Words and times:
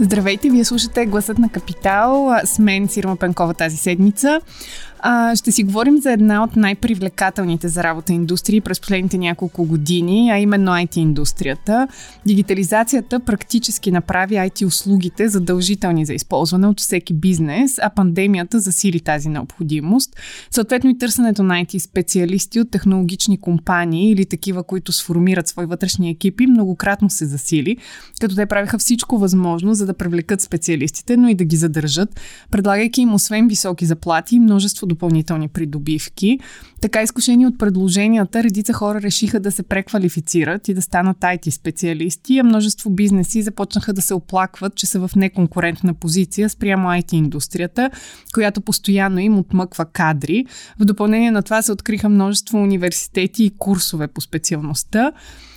Здравейте, 0.00 0.50
вие 0.50 0.64
слушате 0.64 1.06
Гласът 1.06 1.38
на 1.38 1.48
Капитал 1.48 2.30
с 2.44 2.58
мен 2.58 2.88
Сирма 2.88 3.16
Пенкова 3.16 3.54
тази 3.54 3.76
седмица. 3.76 4.40
А, 5.06 5.36
ще 5.36 5.52
си 5.52 5.64
говорим 5.64 6.00
за 6.00 6.12
една 6.12 6.44
от 6.44 6.56
най-привлекателните 6.56 7.68
за 7.68 7.84
работа 7.84 8.12
индустрии 8.12 8.60
през 8.60 8.80
последните 8.80 9.18
няколко 9.18 9.64
години, 9.64 10.30
а 10.30 10.38
именно 10.38 10.72
IT-индустрията. 10.72 11.88
Дигитализацията 12.26 13.20
практически 13.20 13.90
направи 13.90 14.34
IT-услугите 14.34 15.26
задължителни 15.26 16.06
за 16.06 16.14
използване 16.14 16.66
от 16.66 16.80
всеки 16.80 17.14
бизнес, 17.14 17.78
а 17.82 17.90
пандемията 17.90 18.60
засили 18.60 19.00
тази 19.00 19.28
необходимост. 19.28 20.16
Съответно 20.50 20.90
и 20.90 20.98
търсенето 20.98 21.42
на 21.42 21.54
IT-специалисти 21.54 22.60
от 22.60 22.70
технологични 22.70 23.40
компании 23.40 24.10
или 24.10 24.24
такива, 24.24 24.62
които 24.62 24.92
сформират 24.92 25.48
свои 25.48 25.66
вътрешни 25.66 26.10
екипи, 26.10 26.46
многократно 26.46 27.10
се 27.10 27.26
засили, 27.26 27.76
като 28.20 28.34
те 28.34 28.46
правиха 28.46 28.78
всичко 28.78 29.18
възможно, 29.18 29.74
за 29.74 29.83
да 29.86 29.94
привлекат 29.94 30.40
специалистите, 30.40 31.16
но 31.16 31.28
и 31.28 31.34
да 31.34 31.44
ги 31.44 31.56
задържат, 31.56 32.20
предлагайки 32.50 33.00
им 33.00 33.14
освен 33.14 33.48
високи 33.48 33.86
заплати 33.86 34.36
и 34.36 34.40
множество 34.40 34.86
допълнителни 34.86 35.48
придобивки. 35.48 36.38
Така 36.80 37.02
изкушени 37.02 37.46
от 37.46 37.58
предложенията, 37.58 38.42
редица 38.42 38.72
хора 38.72 39.02
решиха 39.02 39.40
да 39.40 39.52
се 39.52 39.62
преквалифицират 39.62 40.68
и 40.68 40.74
да 40.74 40.82
станат 40.82 41.16
IT 41.16 41.50
специалисти, 41.50 42.38
а 42.38 42.44
множество 42.44 42.90
бизнеси 42.90 43.42
започнаха 43.42 43.92
да 43.92 44.02
се 44.02 44.14
оплакват, 44.14 44.74
че 44.74 44.86
са 44.86 45.08
в 45.08 45.10
неконкурентна 45.16 45.94
позиция 45.94 46.50
спрямо 46.50 46.88
IT 46.88 47.14
индустрията, 47.14 47.90
която 48.34 48.60
постоянно 48.60 49.18
им 49.18 49.38
отмъква 49.38 49.84
кадри. 49.84 50.46
В 50.78 50.84
допълнение 50.84 51.30
на 51.30 51.42
това 51.42 51.62
се 51.62 51.72
откриха 51.72 52.08
множество 52.08 52.58
университети 52.58 53.44
и 53.44 53.52
курсове 53.58 54.06
по 54.08 54.20
специалността. 54.20 55.12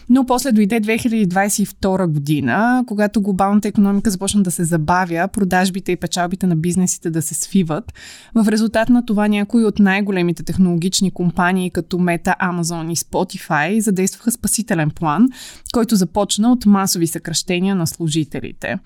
Но 0.10 0.26
после 0.26 0.52
дойде 0.52 0.82
2022 0.82 2.08
година, 2.08 2.84
когато 2.88 3.22
глобалната 3.22 3.68
економика 3.68 4.12
започна 4.12 4.44
да 4.44 4.52
се 4.52 4.64
забавя, 4.64 5.28
продажбите 5.28 5.92
и 5.92 5.96
печалбите 5.96 6.48
на 6.48 6.56
бизнесите 6.56 7.10
да 7.10 7.22
се 7.22 7.34
свиват. 7.34 7.94
В 8.36 8.48
резултат 8.48 8.90
на 8.90 9.06
това 9.06 9.28
някои 9.28 9.66
от 9.66 9.80
най-големите 9.80 10.44
технологични 10.44 11.12
компании, 11.12 11.70
като 11.70 11.98
Meta, 11.98 12.40
Amazon 12.40 12.92
и 12.92 12.96
Spotify, 12.96 13.80
задействаха 13.80 14.32
спасителен 14.32 14.90
план, 14.90 15.28
който 15.74 15.96
започна 15.96 16.52
от 16.52 16.66
масови 16.66 17.08
съкръщения 17.08 17.76
на 17.76 17.88
служителите. 17.88 18.78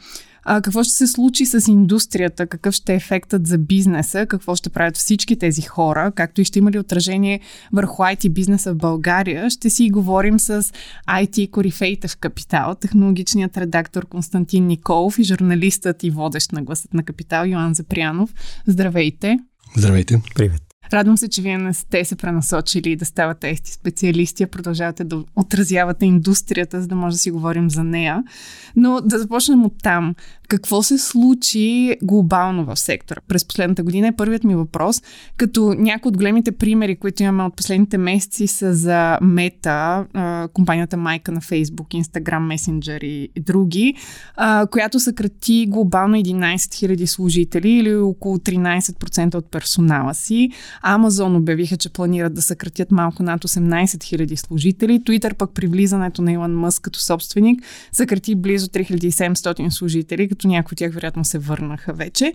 А, 0.44 0.62
какво 0.62 0.84
ще 0.84 0.94
се 0.94 1.08
случи 1.08 1.46
с 1.46 1.68
индустрията? 1.68 2.48
Какъв 2.48 2.74
ще 2.74 2.94
е 2.94 2.96
ефектът 2.96 3.48
за 3.48 3.58
бизнеса? 3.58 4.26
Какво 4.26 4.56
ще 4.56 4.70
правят 4.70 4.98
всички 4.98 5.40
тези 5.40 5.62
хора? 5.62 6.12
Както 6.16 6.42
и 6.42 6.46
ще 6.46 6.60
има 6.60 6.72
ли 6.72 6.80
отражение 6.80 7.40
върху 7.74 8.04
IT 8.04 8.30
бизнеса 8.30 8.74
в 8.74 8.78
България? 8.78 9.50
Ще 9.50 9.70
си 9.70 9.90
говорим 9.90 10.40
с 10.40 10.64
IT 11.10 11.50
корифейта 11.50 12.08
в 12.08 12.18
Капитал, 12.18 12.76
технологичният 12.76 13.58
редактор 13.58 14.06
Константин 14.06 14.68
Николов 14.68 15.20
и 15.20 15.24
журналистът 15.24 16.04
и 16.04 16.10
водещ 16.10 16.52
на 16.52 16.62
гласът 16.62 16.94
на 16.94 17.04
Капитал 17.04 17.46
Йоан 17.46 17.74
Запрянов. 17.74 18.34
Здравейте! 18.68 19.40
Здравейте! 19.76 20.22
Привет! 20.36 20.71
Радвам 20.94 21.18
се, 21.18 21.30
че 21.30 21.42
вие 21.42 21.58
не 21.58 21.74
сте 21.74 22.06
се 22.06 22.16
пренасочили 22.16 22.96
да 22.96 23.06
ставате 23.06 23.50
ести 23.50 23.72
специалисти, 23.72 24.44
а 24.44 24.48
продължавате 24.48 25.04
да 25.04 25.24
отразявате 25.36 26.06
индустрията, 26.06 26.82
за 26.82 26.88
да 26.88 26.96
може 26.96 27.16
да 27.16 27.20
си 27.20 27.32
говорим 27.32 27.70
за 27.70 27.84
нея. 27.84 28.24
Но 28.76 29.02
да 29.02 29.20
започнем 29.20 29.66
от 29.66 29.74
там. 29.84 30.16
Какво 30.52 30.84
се 30.84 30.98
случи 30.98 31.96
глобално 32.04 32.66
в 32.66 32.76
сектора 32.80 33.22
през 33.28 33.46
последната 33.46 33.84
година 33.84 34.08
е 34.08 34.16
първият 34.16 34.44
ми 34.44 34.56
въпрос, 34.56 35.02
като 35.38 35.76
някои 35.78 36.10
от 36.10 36.18
големите 36.18 36.52
примери, 36.52 36.96
които 36.96 37.24
имаме 37.24 37.44
от 37.44 37.56
последните 37.56 37.98
месеци 37.98 38.48
са 38.48 38.74
за 38.74 39.18
Meta, 39.22 40.48
компанията 40.48 40.98
майка 40.98 41.32
на 41.32 41.42
Facebook, 41.42 42.04
Instagram, 42.04 42.56
Messenger 42.56 43.04
и 43.04 43.30
други, 43.40 43.94
която 44.72 45.00
съкрати 45.00 45.66
глобално 45.70 46.16
11 46.18 46.56
000 46.56 47.06
служители 47.06 47.70
или 47.70 47.96
около 47.96 48.38
13% 48.38 49.36
от 49.36 49.52
персонала 49.52 50.14
си. 50.14 50.50
Amazon 50.86 51.38
обявиха, 51.38 51.78
че 51.78 51.90
планират 51.90 52.34
да 52.34 52.42
съкратят 52.42 52.92
малко 52.92 53.24
над 53.24 53.44
18 53.44 53.86
000 53.86 54.36
служители. 54.36 55.02
Twitter 55.02 55.34
пък 55.34 55.52
при 55.54 55.68
влизането 55.68 56.22
на 56.22 56.32
Илон 56.32 56.56
Мъск 56.56 56.82
като 56.82 57.00
собственик 57.00 57.64
съкрати 57.92 58.36
близо 58.36 58.68
3700 58.68 59.70
служители, 59.70 60.28
като 60.42 60.48
някои 60.48 60.76
от 60.76 60.78
тях 60.78 60.94
вероятно 60.94 61.26
се 61.26 61.40
върнаха 61.40 61.94
вече. 61.94 62.34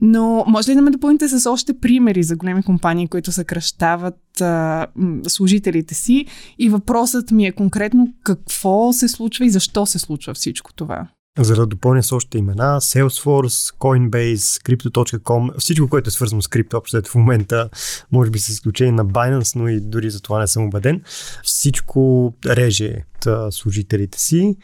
Но 0.00 0.44
може 0.46 0.70
ли 0.70 0.74
да 0.74 0.82
ме 0.82 0.90
допълните 0.90 1.28
с 1.28 1.50
още 1.50 1.78
примери 1.80 2.22
за 2.22 2.36
големи 2.36 2.62
компании, 2.62 3.08
които 3.08 3.32
съкръщават 3.32 4.40
а, 4.40 4.86
служителите 5.28 5.94
си? 5.94 6.26
И 6.58 6.68
въпросът 6.68 7.30
ми 7.30 7.46
е 7.46 7.52
конкретно 7.52 8.08
какво 8.24 8.92
се 8.92 9.08
случва 9.08 9.46
и 9.46 9.50
защо 9.50 9.86
се 9.86 9.98
случва 9.98 10.34
всичко 10.34 10.72
това? 10.72 11.08
За 11.38 11.54
да 11.54 11.66
допълня 11.66 12.02
с 12.02 12.12
още 12.12 12.38
имена, 12.38 12.80
Salesforce, 12.80 13.76
Coinbase, 13.78 14.36
Crypto.com, 14.36 15.58
всичко, 15.58 15.88
което 15.88 16.08
е 16.08 16.10
свързано 16.10 16.42
с 16.42 16.48
крипто, 16.48 16.76
общо 16.76 17.02
в 17.04 17.14
момента, 17.14 17.68
може 18.12 18.30
би 18.30 18.38
с 18.38 18.48
изключение 18.48 18.92
на 18.92 19.06
Binance, 19.06 19.56
но 19.56 19.68
и 19.68 19.80
дори 19.80 20.10
за 20.10 20.20
това 20.20 20.40
не 20.40 20.46
съм 20.46 20.64
убеден, 20.64 21.02
всичко 21.42 22.32
реже 22.46 23.04
служителите 23.50 24.20
си. 24.20 24.56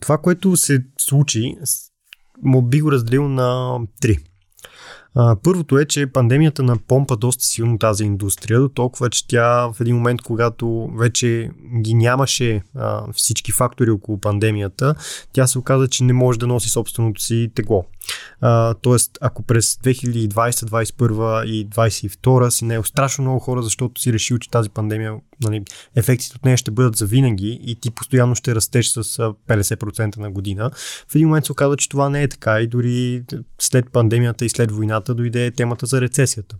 Това, 0.00 0.18
което 0.18 0.56
се 0.56 0.84
случи, 0.98 1.56
му 2.42 2.62
би 2.62 2.80
го 2.80 2.92
разделил 2.92 3.28
на 3.28 3.78
три. 4.00 4.18
А, 5.18 5.36
първото 5.42 5.78
е, 5.78 5.84
че 5.84 6.06
пандемията 6.06 6.62
напомпа 6.62 7.16
доста 7.16 7.44
силно 7.44 7.78
тази 7.78 8.04
индустрия, 8.04 8.60
до 8.60 8.68
толкова, 8.68 9.10
че 9.10 9.28
тя 9.28 9.68
в 9.72 9.80
един 9.80 9.96
момент, 9.96 10.22
когато 10.22 10.90
вече 10.98 11.50
ги 11.82 11.94
нямаше 11.94 12.62
а, 12.74 13.12
всички 13.12 13.52
фактори 13.52 13.90
около 13.90 14.20
пандемията, 14.20 14.94
тя 15.32 15.46
се 15.46 15.58
оказа, 15.58 15.88
че 15.88 16.04
не 16.04 16.12
може 16.12 16.38
да 16.38 16.46
носи 16.46 16.68
собственото 16.68 17.22
си 17.22 17.50
тегло. 17.54 17.84
А, 18.40 18.74
тоест, 18.74 19.18
ако 19.20 19.42
през 19.42 19.74
2020, 19.74 20.28
2021 20.28 21.44
и 21.44 21.68
2022 21.68 22.48
си 22.48 22.64
не 22.64 22.74
е 22.74 22.82
страшно 22.82 23.24
много 23.24 23.40
хора, 23.40 23.62
защото 23.62 24.00
си 24.00 24.12
решил, 24.12 24.38
че 24.38 24.50
тази 24.50 24.70
пандемия, 24.70 25.14
нали, 25.42 25.62
ефектите 25.96 26.36
от 26.36 26.44
нея 26.44 26.56
ще 26.56 26.70
бъдат 26.70 26.96
завинаги 26.96 27.60
и 27.62 27.80
ти 27.80 27.90
постоянно 27.90 28.34
ще 28.34 28.54
растеш 28.54 28.88
с 28.88 29.02
50% 29.48 30.16
на 30.16 30.30
година, 30.30 30.70
в 31.08 31.14
един 31.14 31.28
момент 31.28 31.46
се 31.46 31.52
оказа, 31.52 31.76
че 31.76 31.88
това 31.88 32.08
не 32.08 32.22
е 32.22 32.28
така 32.28 32.60
и 32.60 32.66
дори 32.66 33.24
след 33.58 33.92
пандемията 33.92 34.44
и 34.44 34.48
след 34.48 34.72
войната 34.72 35.14
дойде 35.14 35.50
темата 35.50 35.86
за 35.86 36.00
рецесията. 36.00 36.56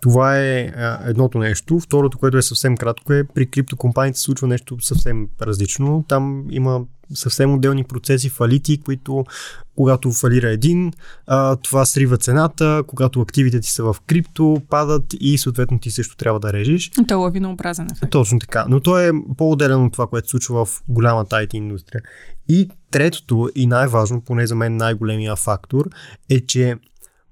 Това 0.00 0.38
е 0.38 0.72
а, 0.76 1.00
едното 1.10 1.38
нещо. 1.38 1.80
Второто, 1.80 2.18
което 2.18 2.36
е 2.36 2.42
съвсем 2.42 2.76
кратко 2.76 3.12
е, 3.12 3.24
при 3.24 3.50
криптокомпаниите 3.50 4.18
се 4.18 4.24
случва 4.24 4.46
нещо 4.46 4.76
съвсем 4.80 5.28
различно. 5.42 6.04
Там 6.08 6.46
има 6.50 6.80
съвсем 7.14 7.54
отделни 7.54 7.84
процеси, 7.84 8.28
фалити, 8.28 8.80
които 8.80 9.24
когато 9.76 10.12
фалира 10.12 10.50
един, 10.50 10.92
а, 11.26 11.56
това 11.56 11.84
срива 11.84 12.16
цената, 12.16 12.82
когато 12.86 13.20
активите 13.20 13.60
ти 13.60 13.70
са 13.70 13.84
в 13.84 13.96
крипто, 14.06 14.62
падат 14.70 15.04
и 15.20 15.38
съответно 15.38 15.78
ти 15.78 15.90
също 15.90 16.16
трябва 16.16 16.40
да 16.40 16.52
режеш. 16.52 16.90
То 17.08 17.14
е 17.14 17.16
лавинообразен 17.16 17.88
ефект. 17.92 18.12
Точно 18.12 18.38
така. 18.38 18.66
Но 18.68 18.80
то 18.80 18.98
е 18.98 19.10
по-отделено 19.36 19.84
от 19.84 19.92
това, 19.92 20.06
което 20.06 20.28
се 20.28 20.30
случва 20.30 20.64
в 20.64 20.82
голямата 20.88 21.36
IT 21.36 21.54
индустрия. 21.54 22.02
И 22.48 22.68
третото 22.90 23.50
и 23.54 23.66
най-важно, 23.66 24.20
поне 24.20 24.46
за 24.46 24.54
мен 24.54 24.76
най-големия 24.76 25.36
фактор, 25.36 25.88
е, 26.30 26.40
че 26.40 26.76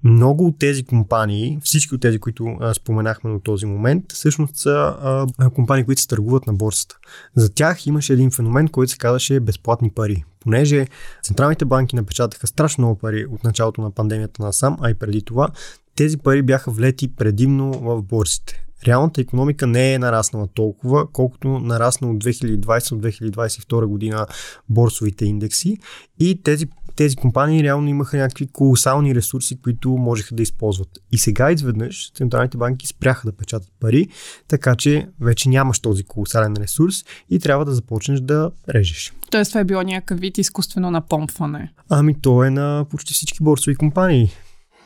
много 0.05 0.45
от 0.45 0.59
тези 0.59 0.83
компании, 0.83 1.59
всички 1.63 1.95
от 1.95 2.01
тези, 2.01 2.19
които 2.19 2.57
а, 2.59 2.73
споменахме 2.73 3.31
до 3.31 3.39
този 3.39 3.65
момент, 3.65 4.11
всъщност 4.11 4.57
са 4.57 4.95
а, 5.37 5.49
компании, 5.49 5.85
които 5.85 6.01
се 6.01 6.07
търгуват 6.07 6.47
на 6.47 6.53
борсата. 6.53 6.97
За 7.35 7.53
тях 7.53 7.87
имаше 7.87 8.13
един 8.13 8.31
феномен, 8.31 8.67
който 8.67 8.91
се 8.91 8.97
казваше 8.97 9.39
безплатни 9.39 9.89
пари. 9.89 10.23
Понеже 10.39 10.87
централните 11.23 11.65
банки 11.65 11.95
напечатаха 11.95 12.47
страшно 12.47 12.81
много 12.81 12.99
пари 12.99 13.25
от 13.25 13.43
началото 13.43 13.81
на 13.81 13.91
пандемията 13.91 14.43
на 14.43 14.53
сам, 14.53 14.77
а 14.81 14.89
и 14.89 14.93
преди 14.93 15.21
това, 15.21 15.49
тези 15.95 16.17
пари 16.17 16.41
бяха 16.41 16.71
влети 16.71 17.15
предимно 17.15 17.71
в 17.71 18.01
борсите 18.01 18.64
реалната 18.87 19.21
економика 19.21 19.67
не 19.67 19.93
е 19.93 19.99
нараснала 19.99 20.47
толкова, 20.53 21.11
колкото 21.11 21.47
нарасна 21.47 22.11
от 22.11 22.23
2020 22.23 22.91
от 22.91 23.01
2022 23.01 23.85
година 23.85 24.27
борсовите 24.69 25.25
индекси 25.25 25.77
и 26.19 26.41
тези 26.43 26.67
тези 26.95 27.15
компании 27.15 27.63
реално 27.63 27.87
имаха 27.87 28.17
някакви 28.17 28.47
колосални 28.47 29.15
ресурси, 29.15 29.61
които 29.61 29.89
можеха 29.89 30.35
да 30.35 30.43
използват. 30.43 30.89
И 31.11 31.17
сега 31.17 31.51
изведнъж 31.51 32.11
централните 32.15 32.57
банки 32.57 32.87
спряха 32.87 33.31
да 33.31 33.37
печатат 33.37 33.69
пари, 33.79 34.07
така 34.47 34.75
че 34.75 35.07
вече 35.21 35.49
нямаш 35.49 35.79
този 35.79 36.03
колосален 36.03 36.53
ресурс 36.59 36.95
и 37.29 37.39
трябва 37.39 37.65
да 37.65 37.73
започнеш 37.73 38.19
да 38.19 38.51
режеш. 38.69 39.13
Тоест 39.31 39.51
това 39.51 39.61
е 39.61 39.65
било 39.65 39.83
някакъв 39.83 40.19
вид 40.19 40.37
изкуствено 40.37 40.91
напомпване. 40.91 41.73
Ами 41.89 42.21
то 42.21 42.43
е 42.43 42.49
на 42.49 42.85
почти 42.89 43.13
всички 43.13 43.43
борсови 43.43 43.75
компании. 43.75 44.31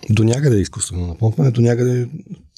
До 0.09 0.23
някъде 0.23 0.57
е 0.57 0.59
изкуствено 0.59 1.07
напомпване, 1.07 1.51
до 1.51 1.61
някъде 1.61 2.09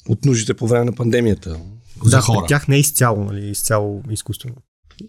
от 0.08 0.24
нуждите 0.24 0.54
по 0.54 0.66
време 0.66 0.84
на 0.84 0.92
пандемията. 0.92 1.60
За 2.04 2.16
да, 2.16 2.20
хора. 2.20 2.46
тях 2.48 2.68
не 2.68 2.76
е 2.76 2.80
изцяло, 2.80 3.24
нали, 3.24 3.50
изцяло 3.50 4.02
изкуствено. 4.10 4.54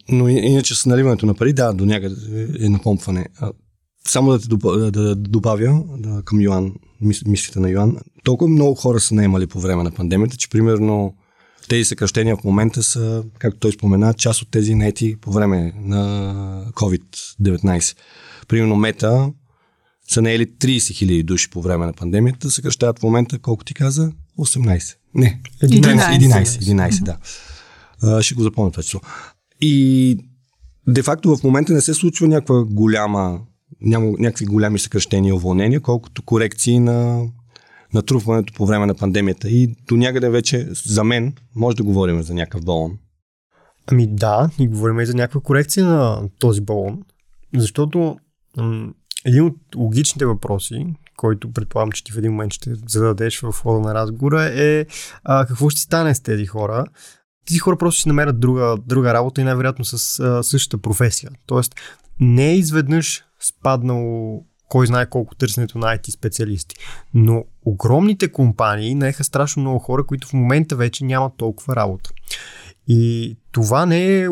Но 0.09 0.27
иначе 0.27 0.75
с 0.75 0.85
наливането 0.85 1.25
на 1.25 1.33
пари, 1.33 1.53
да, 1.53 1.73
до 1.73 1.85
някъде 1.85 2.47
е 2.59 2.69
напомпване. 2.69 3.25
Само 4.07 4.31
да 4.31 4.39
те 4.39 4.47
добавя, 4.47 4.91
да 4.91 5.15
добавя 5.15 5.83
да, 5.97 6.21
към 6.25 6.41
Йоан, 6.41 6.73
мислите 7.25 7.59
на 7.59 7.69
Йоан. 7.69 7.97
Толкова 8.23 8.49
много 8.49 8.75
хора 8.75 8.99
са 8.99 9.15
наемали 9.15 9.47
по 9.47 9.59
време 9.59 9.83
на 9.83 9.91
пандемията, 9.91 10.37
че 10.37 10.49
примерно 10.49 11.13
тези 11.69 11.85
съкръщения 11.85 12.37
в 12.37 12.43
момента 12.43 12.83
са, 12.83 13.23
както 13.39 13.59
той 13.59 13.71
спомена, 13.71 14.13
част 14.13 14.41
от 14.41 14.51
тези 14.51 14.75
нети 14.75 15.15
по 15.21 15.31
време 15.31 15.73
на 15.75 16.71
COVID-19. 16.73 17.97
Примерно 18.47 18.75
Мета 18.75 19.31
са 20.07 20.21
наели 20.21 20.47
30 20.47 20.93
хиляди 20.93 21.23
души 21.23 21.49
по 21.49 21.61
време 21.61 21.85
на 21.85 21.93
пандемията, 21.93 22.51
съкръщават 22.51 22.99
в 22.99 23.03
момента, 23.03 23.39
колко 23.39 23.63
ти 23.63 23.73
каза? 23.73 24.11
18. 24.39 24.95
Не, 25.15 25.41
11. 25.63 25.81
11, 25.81 26.43
11, 26.43 26.43
11 26.43 27.03
да. 27.03 27.17
А, 28.03 28.21
ще 28.21 28.35
го 28.35 28.43
запомня 28.43 28.71
това 28.71 28.83
число. 28.83 29.01
И 29.61 30.17
де-факто 30.87 31.35
в 31.35 31.43
момента 31.43 31.73
не 31.73 31.81
се 31.81 31.93
случва 31.93 32.27
някаква 32.27 32.63
голяма, 32.63 33.41
няма 33.81 34.11
някакви 34.19 34.45
голями 34.45 34.79
съкръщения 34.79 35.29
и 35.29 35.33
уволнения, 35.33 35.81
колкото 35.81 36.23
корекции 36.23 36.79
на 36.79 37.27
натрупването 37.93 38.53
по 38.53 38.65
време 38.65 38.85
на 38.85 38.95
пандемията. 38.95 39.49
И 39.49 39.75
до 39.87 39.95
някъде 39.95 40.29
вече, 40.29 40.67
за 40.71 41.03
мен, 41.03 41.33
може 41.55 41.77
да 41.77 41.83
говорим 41.83 42.23
за 42.23 42.33
някакъв 42.33 42.65
балон. 42.65 42.97
Ами 43.87 44.07
да, 44.07 44.49
и 44.59 44.67
говорим 44.67 44.99
и 44.99 45.05
за 45.05 45.13
някаква 45.13 45.41
корекция 45.41 45.85
на 45.85 46.29
този 46.39 46.61
балон, 46.61 47.03
защото 47.57 48.17
м- 48.57 48.93
един 49.25 49.43
от 49.43 49.55
логичните 49.75 50.25
въпроси, 50.25 50.85
който 51.17 51.51
предполагам, 51.51 51.91
че 51.91 52.03
ти 52.03 52.11
в 52.11 52.17
един 52.17 52.31
момент 52.31 52.53
ще 52.53 52.73
зададеш 52.87 53.39
в 53.39 53.51
хода 53.51 53.79
на 53.79 53.93
разговора 53.93 54.43
е 54.43 54.85
а, 55.23 55.45
какво 55.45 55.69
ще 55.69 55.81
стане 55.81 56.15
с 56.15 56.21
тези 56.21 56.45
хора. 56.45 56.85
Тези 57.47 57.59
хора 57.59 57.77
просто 57.77 57.99
ще 57.99 58.09
намерят 58.09 58.39
друга, 58.39 58.77
друга 58.85 59.13
работа 59.13 59.41
и 59.41 59.43
най-вероятно 59.43 59.85
с 59.85 60.19
а, 60.19 60.43
същата 60.43 60.81
професия. 60.81 61.31
Тоест, 61.45 61.75
не 62.19 62.51
е 62.51 62.57
изведнъж 62.57 63.23
спаднало 63.39 64.43
кой 64.69 64.87
знае 64.87 65.09
колко 65.09 65.35
търсенето 65.35 65.77
на 65.77 65.97
IT 65.97 66.11
специалисти. 66.11 66.75
Но 67.13 67.45
огромните 67.65 68.31
компании 68.31 68.95
наеха 68.95 69.23
страшно 69.23 69.61
много 69.61 69.79
хора, 69.79 70.05
които 70.05 70.27
в 70.27 70.33
момента 70.33 70.75
вече 70.75 71.05
нямат 71.05 71.33
толкова 71.37 71.75
работа. 71.75 72.09
И 72.87 73.37
това 73.51 73.85
не 73.85 74.19
е, 74.19 74.27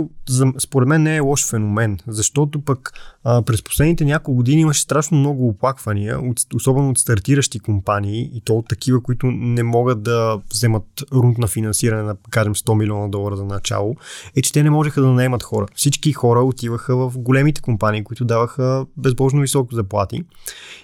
според 0.60 0.88
мен 0.88 1.04
не 1.04 1.16
е 1.16 1.20
лош 1.20 1.50
феномен, 1.50 2.00
защото 2.08 2.62
пък 2.62 2.94
а, 3.24 3.42
през 3.42 3.64
последните 3.64 4.06
няколко 4.06 4.36
години 4.36 4.62
имаше 4.62 4.82
страшно 4.82 5.18
много 5.18 5.48
оплаквания, 5.48 6.20
от, 6.20 6.38
особено 6.56 6.90
от 6.90 6.98
стартиращи 6.98 7.60
компании 7.60 8.32
и 8.34 8.42
то 8.42 8.58
от 8.58 8.68
такива, 8.68 9.04
които 9.04 9.32
не 9.32 9.64
могат 9.64 10.04
да 10.04 10.40
вземат 10.54 10.84
рунд 11.14 11.38
на 11.38 11.48
финансиране 11.48 12.04
на, 12.04 12.16
кажем, 12.30 12.56
100 12.56 12.78
милиона 12.78 13.08
долара 13.08 13.38
за 13.38 13.46
начало, 13.46 13.96
е, 14.36 14.42
че 14.42 14.54
те 14.54 14.64
не 14.64 14.70
можеха 14.70 15.02
да 15.02 15.08
наемат 15.08 15.44
хора. 15.44 15.66
Всички 15.76 16.14
хора 16.14 16.40
отиваха 16.40 16.96
в 16.96 17.14
големите 17.18 17.62
компании, 17.62 18.04
които 18.04 18.26
даваха 18.26 18.86
безбожно 18.98 19.42
високо 19.42 19.76
заплати 19.76 20.24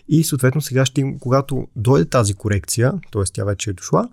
и 0.10 0.24
съответно 0.24 0.62
сега 0.62 0.86
ще, 0.86 1.18
когато 1.20 1.68
дойде 1.76 2.10
тази 2.10 2.34
корекция, 2.34 2.94
т.е. 3.12 3.24
тя 3.34 3.44
вече 3.44 3.70
е 3.70 3.74
дошла, 3.74 4.10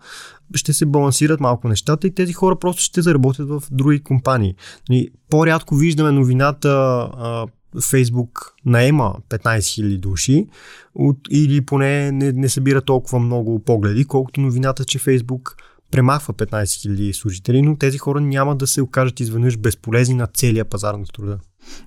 ще 0.54 0.72
се 0.72 0.86
балансират 0.86 1.40
малко 1.40 1.69
нещата 1.69 2.06
и 2.06 2.14
тези 2.14 2.32
хора 2.32 2.56
просто 2.56 2.82
ще 2.82 3.02
заработят 3.02 3.48
в 3.48 3.62
други 3.70 4.02
компании. 4.02 4.54
По-рядко 5.31 5.75
виждаме 5.75 6.11
новината 6.11 7.09
Фейсбук 7.91 8.55
наема 8.65 9.17
15 9.31 9.59
000 9.59 9.99
души 9.99 10.47
от, 10.94 11.19
или 11.31 11.61
поне 11.61 12.12
не, 12.12 12.32
не 12.32 12.49
събира 12.49 12.82
толкова 12.82 13.19
много 13.19 13.59
погледи, 13.59 14.05
колкото 14.05 14.41
новината, 14.41 14.85
че 14.85 14.99
Фейсбук 14.99 15.56
премахва 15.91 16.35
15 16.35 16.65
000 16.65 17.12
служители, 17.12 17.62
но 17.62 17.76
тези 17.76 17.99
хора 17.99 18.21
няма 18.21 18.56
да 18.56 18.67
се 18.67 18.82
окажат 18.82 19.21
изведнъж 19.21 19.59
безполезни 19.59 20.15
на 20.15 20.26
целия 20.26 20.65
пазар 20.65 20.94
на 20.94 21.05
труда. 21.05 21.38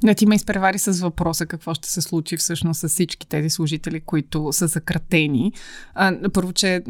Да, 0.04 0.14
ти 0.14 0.26
ме 0.26 0.36
изпревари 0.36 0.80
с 0.80 0.92
въпроса 1.02 1.46
какво 1.46 1.74
ще 1.74 1.90
се 1.90 2.02
случи 2.02 2.38
всъщност 2.38 2.80
с 2.80 2.90
всички 2.90 3.28
тези 3.28 3.50
служители, 3.50 4.00
които 4.00 4.50
са 4.52 4.70
съкратени. 4.70 5.52
А, 5.94 6.30
първо, 6.34 6.54
че 6.54 6.82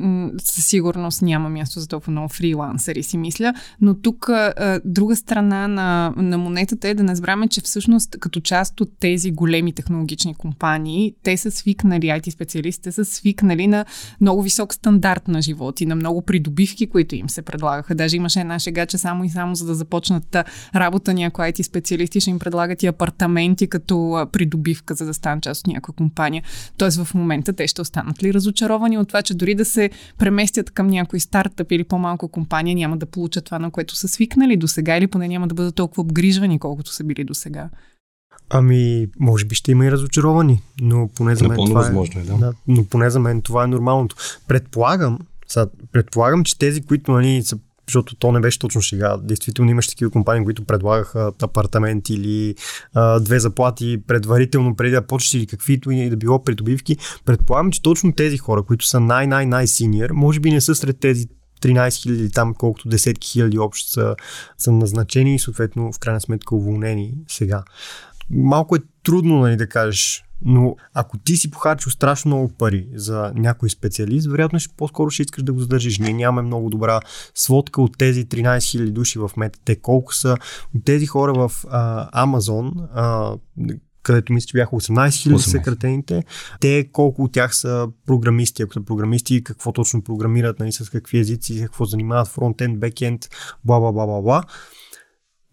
със 0.44 0.66
сигурност 0.66 1.22
няма 1.22 1.50
място 1.50 1.80
за 1.80 1.88
толкова 1.88 2.12
много 2.12 2.30
фрилансери, 2.30 3.04
си 3.04 3.18
мисля, 3.18 3.54
но 3.82 3.94
тук 3.96 4.30
а, 4.30 4.82
друга 4.86 5.16
страна 5.16 5.68
на, 5.68 6.14
на 6.18 6.38
монетата 6.38 6.88
е 6.88 6.94
да 6.94 7.04
не 7.04 7.16
забравяме, 7.16 7.48
че 7.48 7.62
всъщност 7.62 8.16
като 8.20 8.40
част 8.40 8.82
от 8.82 8.90
тези 9.00 9.32
големи 9.32 9.74
технологични 9.74 10.36
компании, 10.36 11.14
те 11.24 11.38
са 11.38 11.52
свикнали, 11.52 12.06
IT 12.06 12.30
специалистите 12.30 12.92
са 12.92 13.06
свикнали 13.06 13.68
на 13.68 13.86
много 14.22 14.42
висок 14.42 14.74
стандарт 14.74 15.28
на 15.28 15.42
живот 15.42 15.82
и 15.82 15.86
на 15.86 15.96
много 15.96 16.22
придобивки, 16.22 16.88
които 16.88 17.16
им 17.16 17.30
се 17.30 17.42
предлагаха. 17.42 17.96
Даже 17.96 18.16
имаше 18.16 18.40
една 18.40 18.60
шега, 18.60 18.86
че 18.86 18.98
само 18.98 19.24
и 19.24 19.30
само 19.30 19.56
за 19.56 19.66
да 19.66 19.76
започнат 19.76 20.38
работа 20.76 21.14
някои 21.14 21.46
IT 21.46 21.62
специалисти 21.62 22.22
ще 22.22 22.30
им 22.30 22.40
предлагат 22.40 22.77
и 22.84 22.88
апартаменти 22.88 23.68
като 23.68 24.28
придобивка, 24.32 24.96
за 24.96 25.06
да 25.06 25.14
станат 25.14 25.44
част 25.44 25.62
от 25.62 25.68
някаква 25.68 25.94
компания. 25.94 26.44
Тоест 26.78 27.04
в 27.04 27.14
момента 27.14 27.54
те 27.54 27.68
ще 27.68 27.82
останат 27.82 28.24
ли 28.24 28.34
разочаровани 28.34 28.98
от 28.98 29.08
това, 29.08 29.22
че 29.22 29.34
дори 29.34 29.56
да 29.56 29.66
се 29.66 29.90
преместят 30.18 30.72
към 30.72 30.88
някой 30.88 31.20
стартъп 31.20 31.72
или 31.72 31.84
по-малка 31.84 32.28
компания, 32.28 32.76
няма 32.76 32.98
да 32.98 33.06
получат 33.06 33.46
това, 33.46 33.60
на 33.60 33.72
което 33.72 33.96
са 33.96 34.08
свикнали 34.08 34.58
до 34.58 34.68
сега 34.68 34.98
или 34.98 35.08
поне 35.08 35.28
няма 35.28 35.48
да 35.48 35.56
бъдат 35.56 35.76
толкова 35.76 36.02
обгрижвани, 36.02 36.60
колкото 36.60 36.94
са 36.94 37.04
били 37.04 37.24
до 37.24 37.34
сега. 37.34 37.70
Ами, 38.50 39.08
може 39.20 39.46
би 39.46 39.56
ще 39.56 39.72
има 39.72 39.86
и 39.86 39.92
разочаровани, 39.92 40.62
но 40.82 41.10
поне 41.16 41.36
за 41.36 41.48
мен 41.48 41.58
това 41.58 41.82
възможно 41.82 42.22
е, 42.22 42.24
да. 42.24 42.38
да. 42.38 42.54
но 42.68 42.86
поне 42.86 43.10
за 43.10 43.20
мен 43.20 43.42
това 43.42 43.64
е 43.64 43.68
нормалното. 43.68 44.16
Предполагам, 44.48 45.20
сега, 45.48 45.68
предполагам, 45.92 46.44
че 46.44 46.58
тези, 46.58 46.82
които 46.82 47.12
нали, 47.12 47.44
са 47.44 47.58
защото 47.88 48.16
то 48.16 48.32
не 48.32 48.40
беше 48.40 48.60
точно 48.60 48.82
сега. 48.82 49.18
Действително 49.18 49.72
имаше 49.72 49.90
такива 49.90 50.12
компании, 50.12 50.46
които 50.46 50.66
предлагаха 50.66 51.32
апартамент 51.42 52.10
или 52.10 52.56
а, 52.94 53.20
две 53.20 53.40
заплати 53.40 53.98
предварително 54.08 54.76
преди 54.76 54.92
да 54.92 55.08
почнеш 55.08 55.34
или 55.34 55.48
каквито 55.48 55.92
и 55.92 56.10
да 56.10 56.18
било 56.18 56.44
придобивки. 56.44 56.98
Предполагам, 57.26 57.72
че 57.72 57.82
точно 57.82 58.14
тези 58.14 58.38
хора, 58.38 58.64
които 58.64 58.86
са 58.86 59.00
най-най-най-синьор, 59.00 60.10
може 60.12 60.40
би 60.40 60.52
не 60.52 60.62
са 60.62 60.76
сред 60.76 61.00
тези 61.00 61.28
13 61.62 61.94
хиляди 61.94 62.32
там, 62.32 62.54
колкото 62.54 62.90
десетки 62.90 63.28
хиляди 63.28 63.60
общо 63.60 63.92
са, 63.92 64.16
са 64.58 64.72
назначени 64.72 65.36
и 65.36 65.40
съответно 65.40 65.94
в 65.94 66.00
крайна 66.00 66.22
сметка 66.22 66.56
уволнени 66.56 67.14
сега. 67.28 67.64
Малко 68.30 68.76
е 68.76 68.80
трудно 69.04 69.40
нали, 69.40 69.56
да 69.56 69.70
кажеш 69.70 70.24
но 70.46 70.76
ако 70.94 71.18
ти 71.18 71.38
си 71.38 71.52
похарчил 71.52 71.92
страшно 71.92 72.30
много 72.30 72.50
пари 72.50 72.88
за 72.96 73.32
някой 73.36 73.70
специалист, 73.70 74.28
вероятно 74.28 74.60
ще 74.60 74.76
по-скоро 74.78 75.10
ще 75.10 75.22
искаш 75.22 75.44
да 75.44 75.54
го 75.54 75.60
задържиш. 75.60 76.00
Ние 76.00 76.14
нямаме 76.14 76.48
много 76.48 76.70
добра 76.70 77.00
сводка 77.36 77.82
от 77.82 77.98
тези 77.98 78.26
13 78.26 78.58
000 78.58 78.90
души 78.90 79.20
в 79.20 79.32
мета. 79.38 79.60
Те 79.66 79.76
колко 79.76 80.16
са 80.16 80.38
от 80.76 80.86
тези 80.86 81.06
хора 81.06 81.34
в 81.34 81.52
а, 81.70 82.26
Amazon, 82.26 82.72
а, 82.94 83.36
където 84.04 84.34
мисля, 84.34 84.48
че 84.48 84.58
бяха 84.58 84.76
18 84.76 85.08
000 85.08 85.38
съкратените. 85.38 86.24
Те 86.60 86.90
колко 86.92 87.24
от 87.24 87.32
тях 87.32 87.56
са 87.56 87.88
програмисти, 88.06 88.62
ако 88.62 88.74
са 88.74 88.82
програмисти, 88.82 89.44
какво 89.44 89.72
точно 89.72 90.02
програмират, 90.02 90.60
нали, 90.60 90.72
с 90.72 90.90
какви 90.90 91.20
езици, 91.20 91.62
какво 91.66 91.86
занимават 91.86 92.28
фронтенд, 92.28 92.80
бекенд, 92.80 93.30
бла, 93.66 93.80
бла, 93.80 93.92
бла, 93.92 94.06
бла, 94.06 94.22
бла. 94.22 94.44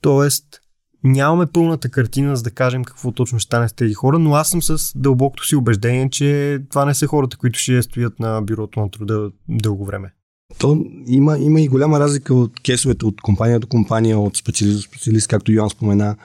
Тоест, 0.01 0.61
нямаме 1.05 1.47
пълната 1.47 1.89
картина, 1.89 2.37
за 2.37 2.43
да 2.43 2.51
кажем 2.51 2.85
какво 2.85 3.13
точно 3.13 3.39
ще 3.39 3.47
стане 3.47 3.69
с 3.69 3.73
тези 3.73 3.95
хора, 3.95 4.19
но 4.19 4.35
аз 4.35 4.49
съм 4.49 4.63
с 4.63 4.93
дълбокото 4.97 5.47
си 5.47 5.57
убеждение, 5.57 6.11
че 6.11 6.59
това 6.71 6.85
не 6.85 6.95
са 6.95 7.07
хората, 7.07 7.37
които 7.37 7.59
ще 7.59 7.83
стоят 7.83 8.21
на 8.21 8.43
бюрото 8.43 8.81
на 8.81 8.91
труда 8.91 9.31
дълго 9.49 9.85
време. 9.85 10.13
То 10.59 10.85
има, 11.07 11.39
има 11.39 11.61
и 11.61 11.69
голяма 11.69 12.01
разлика 12.01 12.35
от 12.35 12.61
кесовете 12.61 13.07
от 13.07 13.21
компания 13.21 13.61
до 13.61 13.67
компания, 13.67 14.19
от 14.19 14.37
специалист 14.37 14.77
до 14.77 14.83
специалист, 14.83 15.29
както 15.29 15.53
Йоан 15.53 15.71
спомена. 15.71 16.17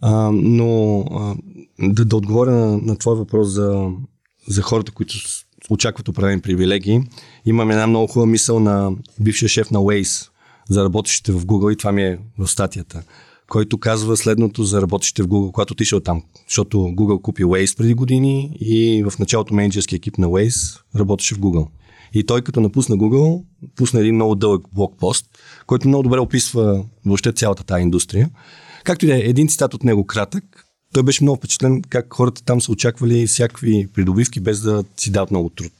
А, 0.00 0.30
но 0.32 1.00
а, 1.00 1.34
да, 1.78 2.04
да 2.04 2.16
отговоря 2.16 2.50
на, 2.50 2.78
на 2.78 2.96
твой 2.96 3.16
въпрос 3.16 3.48
за, 3.48 3.90
за 4.48 4.62
хората, 4.62 4.92
които 4.92 5.14
очакват 5.70 6.08
определени 6.08 6.40
привилегии, 6.40 7.00
имам 7.44 7.70
една 7.70 7.86
много 7.86 8.06
хубава 8.06 8.26
мисъл 8.26 8.60
на 8.60 8.92
бившия 9.20 9.48
шеф 9.48 9.70
на 9.70 9.78
Waze 9.78 10.28
за 10.70 10.84
работещите 10.84 11.32
в 11.32 11.46
Google 11.46 11.72
и 11.72 11.76
това 11.76 11.92
ми 11.92 12.02
е 12.02 12.18
в 12.38 12.48
статията 12.48 13.02
който 13.48 13.78
казва 13.78 14.16
следното 14.16 14.64
за 14.64 14.82
работещите 14.82 15.22
в 15.22 15.26
Google, 15.26 15.52
когато 15.52 15.72
отишъл 15.72 16.00
там. 16.00 16.22
Защото 16.48 16.78
Google 16.78 17.22
купи 17.22 17.44
Waze 17.44 17.76
преди 17.76 17.94
години 17.94 18.56
и 18.60 19.04
в 19.10 19.18
началото 19.18 19.54
менеджерски 19.54 19.96
екип 19.96 20.18
на 20.18 20.26
Waze 20.26 20.80
работеше 20.96 21.34
в 21.34 21.38
Google. 21.38 21.68
И 22.14 22.24
той 22.24 22.42
като 22.42 22.60
напусна 22.60 22.96
Google, 22.96 23.44
пусна 23.76 24.00
един 24.00 24.14
много 24.14 24.34
дълъг 24.34 24.62
блокпост, 24.74 25.26
който 25.66 25.88
много 25.88 26.02
добре 26.02 26.20
описва 26.20 26.84
въобще 27.06 27.32
цялата 27.32 27.64
тази 27.64 27.82
индустрия. 27.82 28.30
Както 28.84 29.04
и 29.04 29.08
да 29.08 29.16
е, 29.16 29.20
един 29.20 29.48
цитат 29.48 29.74
от 29.74 29.84
него 29.84 30.06
кратък, 30.06 30.64
той 30.94 31.02
беше 31.02 31.24
много 31.24 31.36
впечатлен 31.36 31.82
как 31.82 32.14
хората 32.14 32.44
там 32.44 32.60
са 32.60 32.72
очаквали 32.72 33.26
всякакви 33.26 33.88
придобивки 33.94 34.40
без 34.40 34.60
да 34.60 34.84
си 34.96 35.10
дадат 35.10 35.30
много 35.30 35.48
труд. 35.48 35.72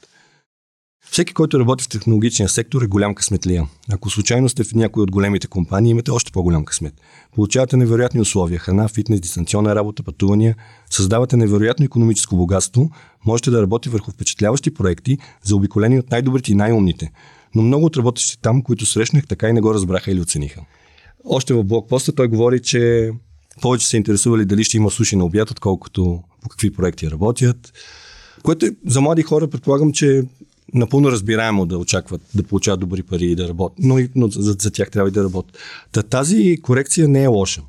Всеки, 1.11 1.33
който 1.33 1.59
работи 1.59 1.83
в 1.83 1.87
технологичния 1.87 2.49
сектор 2.49 2.81
е 2.81 2.87
голям 2.87 3.15
късметлия. 3.15 3.67
Ако 3.91 4.09
случайно 4.09 4.49
сте 4.49 4.63
в 4.63 4.73
някои 4.73 5.03
от 5.03 5.11
големите 5.11 5.47
компании, 5.47 5.91
имате 5.91 6.11
още 6.11 6.31
по-голям 6.31 6.65
късмет. 6.65 6.93
Получавате 7.35 7.77
невероятни 7.77 8.21
условия, 8.21 8.59
храна, 8.59 8.87
фитнес, 8.87 9.21
дистанционна 9.21 9.75
работа, 9.75 10.03
пътувания, 10.03 10.55
създавате 10.89 11.37
невероятно 11.37 11.85
економическо 11.85 12.37
богатство, 12.37 12.91
можете 13.25 13.51
да 13.51 13.61
работите 13.61 13.89
върху 13.89 14.11
впечатляващи 14.11 14.73
проекти, 14.73 15.17
заобиколени 15.43 15.99
от 15.99 16.11
най-добрите 16.11 16.51
и 16.51 16.55
най-умните. 16.55 17.11
Но 17.55 17.61
много 17.61 17.85
от 17.85 17.97
работещите 17.97 18.41
там, 18.41 18.61
които 18.61 18.85
срещнах, 18.85 19.27
така 19.27 19.49
и 19.49 19.53
не 19.53 19.61
го 19.61 19.73
разбраха 19.73 20.11
или 20.11 20.21
оцениха. 20.21 20.61
Още 21.25 21.53
в 21.53 21.63
блокпоста 21.63 22.15
той 22.15 22.27
говори, 22.27 22.61
че 22.61 23.11
повече 23.61 23.87
се 23.87 23.97
интересували 23.97 24.45
дали 24.45 24.63
ще 24.63 24.77
има 24.77 24.91
суши 24.91 25.15
на 25.15 25.25
обяд, 25.25 25.51
отколкото 25.51 26.23
по 26.41 26.49
какви 26.49 26.73
проекти 26.73 27.11
работят. 27.11 27.73
Което 28.43 28.65
е, 28.65 28.69
за 28.87 29.01
млади 29.01 29.21
хора 29.21 29.47
предполагам, 29.47 29.91
че 29.91 30.23
напълно 30.73 31.11
разбираемо 31.11 31.65
да 31.65 31.77
очакват 31.77 32.21
да 32.35 32.43
получават 32.43 32.79
добри 32.79 33.03
пари 33.03 33.25
и 33.25 33.35
да 33.35 33.49
работят, 33.49 33.79
но, 33.79 33.99
но 34.15 34.27
за, 34.27 34.55
за 34.59 34.71
тях 34.71 34.91
трябва 34.91 35.09
и 35.09 35.11
да 35.11 35.23
работят. 35.23 35.57
Та, 35.91 36.03
тази 36.03 36.57
корекция 36.61 37.07
не 37.07 37.23
е 37.23 37.27
лоша. 37.27 37.61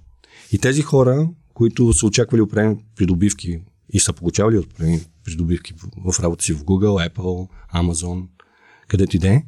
И 0.53 0.59
тези 0.59 0.83
хора, 0.83 1.29
които 1.55 1.93
са 1.93 2.07
очаквали 2.07 2.43
определени 2.43 2.77
придобивки 2.97 3.59
и 3.93 4.01
са 4.01 4.13
получавали 4.13 4.59
определени 4.59 5.01
придобивки 5.25 5.75
в, 5.77 6.13
в 6.13 6.21
работа 6.21 6.45
си 6.45 6.53
в 6.53 6.65
Google, 6.65 7.11
Apple, 7.11 7.49
Amazon, 7.75 8.23
където 8.89 9.17
и 9.17 9.19
да 9.19 9.29
е, 9.29 9.43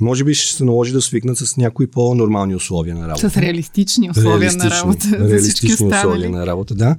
може 0.00 0.24
би 0.24 0.34
ще 0.34 0.56
се 0.56 0.64
наложи 0.64 0.92
да 0.92 1.02
свикнат 1.02 1.38
с 1.38 1.56
някои 1.56 1.86
по-нормални 1.86 2.54
условия 2.54 2.94
на 2.94 3.08
работа. 3.08 3.30
С 3.30 3.36
реалистични 3.36 4.10
условия 4.10 4.40
реалистични, 4.40 4.68
на 4.68 4.76
работа. 4.76 5.28
Реалистични 5.28 5.86
условия 5.86 6.30
на 6.30 6.46
работа, 6.46 6.74
да. 6.74 6.96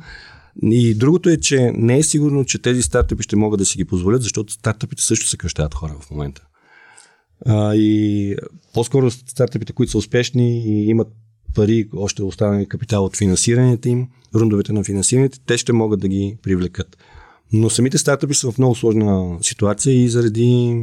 И 0.63 0.95
другото 0.95 1.29
е, 1.29 1.37
че 1.37 1.71
не 1.75 1.97
е 1.97 2.03
сигурно, 2.03 2.45
че 2.45 2.61
тези 2.61 2.81
стартъпи 2.81 3.23
ще 3.23 3.35
могат 3.35 3.57
да 3.57 3.65
си 3.65 3.77
ги 3.77 3.85
позволят, 3.85 4.23
защото 4.23 4.53
стартъпите 4.53 5.03
също 5.03 5.27
съкръщават 5.27 5.73
хора 5.73 5.95
в 6.01 6.11
момента. 6.11 6.47
А, 7.45 7.75
и 7.75 8.35
по-скоро 8.73 9.11
стартъпите, 9.11 9.73
които 9.73 9.91
са 9.91 9.97
успешни 9.97 10.63
и 10.65 10.89
имат 10.89 11.07
пари, 11.55 11.89
още 11.95 12.23
останали 12.23 12.67
капитал 12.67 13.05
от 13.05 13.17
финансирането 13.17 13.87
им, 13.87 14.07
рундовете 14.35 14.73
на 14.73 14.83
финансирането, 14.83 15.39
те 15.45 15.57
ще 15.57 15.73
могат 15.73 15.99
да 15.99 16.07
ги 16.07 16.37
привлекат. 16.43 16.97
Но 17.53 17.69
самите 17.69 17.97
стартъпи 17.97 18.33
са 18.33 18.51
в 18.51 18.57
много 18.57 18.75
сложна 18.75 19.37
ситуация 19.41 20.03
и 20.03 20.09
заради 20.09 20.75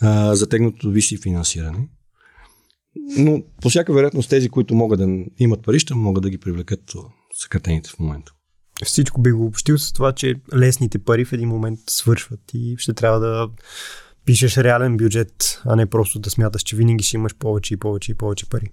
а, 0.00 0.34
затегнато 0.34 0.90
виси 0.90 1.16
финансиране. 1.16 1.88
Но 3.18 3.42
по 3.62 3.68
всяка 3.70 3.92
вероятност 3.92 4.30
тези, 4.30 4.48
които 4.48 4.74
могат 4.74 4.98
да 4.98 5.24
имат 5.38 5.62
пари, 5.62 5.78
ще 5.78 5.94
могат 5.94 6.22
да 6.22 6.30
ги 6.30 6.38
привлекат 6.38 6.92
съкратените 7.40 7.90
в 7.90 7.98
момента. 7.98 8.32
Всичко 8.84 9.20
би 9.20 9.32
го 9.32 9.46
общил 9.46 9.78
с 9.78 9.92
това, 9.92 10.12
че 10.12 10.34
лесните 10.54 10.98
пари 10.98 11.24
в 11.24 11.32
един 11.32 11.48
момент 11.48 11.80
свършват 11.90 12.40
и 12.54 12.74
ще 12.78 12.92
трябва 12.92 13.20
да 13.20 13.48
пишеш 14.24 14.56
реален 14.56 14.96
бюджет, 14.96 15.60
а 15.64 15.76
не 15.76 15.86
просто 15.86 16.18
да 16.18 16.30
смяташ, 16.30 16.62
че 16.62 16.76
винаги 16.76 17.04
ще 17.04 17.16
имаш 17.16 17.34
повече 17.34 17.74
и 17.74 17.76
повече 17.76 18.12
и 18.12 18.14
повече 18.14 18.48
пари. 18.48 18.70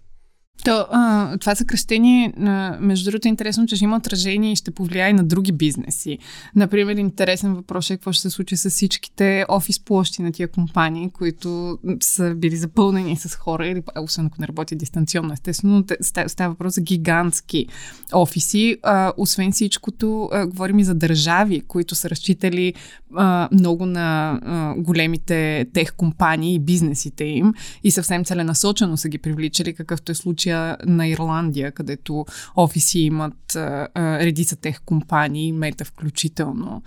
То, 0.66 0.86
а, 0.92 1.38
това 1.38 1.56
съкръщение, 1.56 2.34
а, 2.38 2.78
между 2.80 3.12
другото, 3.12 3.28
е 3.28 3.30
интересно, 3.30 3.68
че 3.68 3.75
ще 3.75 3.86
има 3.86 3.98
отражение 3.98 4.51
и 4.51 4.56
ще 4.56 4.72
повлияе 4.72 5.13
на 5.13 5.24
други 5.24 5.51
бизнеси. 5.51 6.18
Например, 6.56 6.96
интересен 6.96 7.56
въпрос 7.56 7.89
е 7.89 7.94
какво 7.94 8.12
ще 8.12 8.22
се 8.22 8.30
случи 8.30 8.58
с 8.58 8.70
всичките 8.70 9.46
офис 9.50 9.80
площи 9.80 10.22
на 10.22 10.32
тия 10.32 10.48
компании, 10.48 11.10
които 11.10 11.80
са 12.00 12.36
били 12.36 12.56
запълнени 12.56 13.18
с 13.18 13.36
хора, 13.36 13.68
или 13.68 13.84
освен 14.01 14.25
ако 14.25 14.42
не 14.42 14.48
работят 14.48 14.78
дистанционно, 14.78 15.34
естествено, 15.34 15.84
става 16.28 16.50
въпрос 16.50 16.75
за 16.75 16.82
гигантски 16.82 17.68
офиси. 18.13 18.78
А, 18.84 19.13
освен 19.18 19.51
всичкото, 19.51 20.30
а, 20.34 20.48
говорим 20.48 20.80
и 20.80 20.84
за 20.84 20.96
държави, 20.96 21.62
които 21.68 21.96
са 21.96 22.10
разчитали 22.10 22.74
а, 23.16 23.50
много 23.51 23.86
на 23.86 24.39
а, 24.44 24.74
големите 24.78 25.66
тех 25.74 25.94
компании 25.94 26.56
и 26.56 26.60
бизнесите 26.60 27.24
им 27.24 27.54
и 27.84 27.92
съвсем 27.92 28.25
целенасочено 28.25 28.98
са 28.98 29.10
ги 29.10 29.18
привличали, 29.18 29.74
какъвто 29.74 30.12
е 30.12 30.16
случая 30.50 30.77
на 30.86 31.08
Ирландия, 31.08 31.72
където 31.72 32.25
офиси 32.56 33.00
имат 33.00 33.56
а, 33.56 33.88
а, 33.94 34.20
редица 34.20 34.56
тех 34.56 34.82
компании, 34.82 35.51
мета 35.51 35.86
включително. 35.86 36.84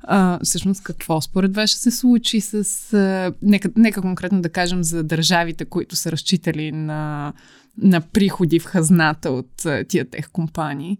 А, 0.00 0.38
всъщност 0.44 0.82
какво 0.82 1.20
според 1.20 1.54
вас 1.54 1.70
ще 1.70 1.78
се 1.78 1.90
случи 1.90 2.40
с... 2.40 2.54
А, 2.92 3.32
нека, 3.42 3.68
нека 3.76 4.00
конкретно 4.00 4.42
да 4.42 4.48
кажем 4.48 4.84
за 4.84 5.02
държавите, 5.02 5.64
които 5.64 5.96
са 5.96 6.12
разчитали 6.12 6.72
на, 6.72 7.32
на 7.78 8.00
приходи 8.00 8.58
в 8.58 8.64
хазната 8.64 9.30
от 9.30 9.66
а, 9.66 9.84
тия 9.84 10.10
тех 10.10 10.30
компании? 10.30 10.98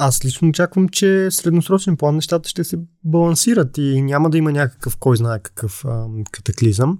Аз 0.00 0.24
лично 0.24 0.48
очаквам, 0.48 0.88
че 0.88 1.30
средносрочен 1.30 1.96
план 1.96 2.14
нещата 2.14 2.48
ще 2.48 2.64
се 2.64 2.78
балансират 3.04 3.78
и 3.78 4.02
няма 4.02 4.30
да 4.30 4.38
има 4.38 4.52
някакъв 4.52 4.96
кой 4.96 5.16
знае 5.16 5.38
какъв 5.38 5.84
а, 5.84 6.06
катаклизъм. 6.30 6.98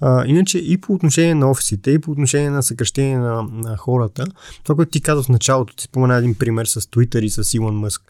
А, 0.00 0.26
иначе 0.26 0.58
и 0.58 0.78
по 0.78 0.92
отношение 0.92 1.34
на 1.34 1.50
офисите, 1.50 1.90
и 1.90 1.98
по 1.98 2.10
отношение 2.10 2.50
на 2.50 2.62
съкръщение 2.62 3.18
на, 3.18 3.42
на 3.42 3.76
хората, 3.76 4.26
това, 4.62 4.74
което 4.74 4.90
ти 4.90 5.00
каза 5.00 5.22
в 5.22 5.28
началото, 5.28 5.76
ти 5.76 5.84
спомена 5.84 6.16
един 6.16 6.34
пример 6.34 6.66
с 6.66 6.80
Twitter 6.80 7.18
и 7.18 7.30
с 7.30 7.54
Илон 7.54 7.76
Мъск. 7.76 8.02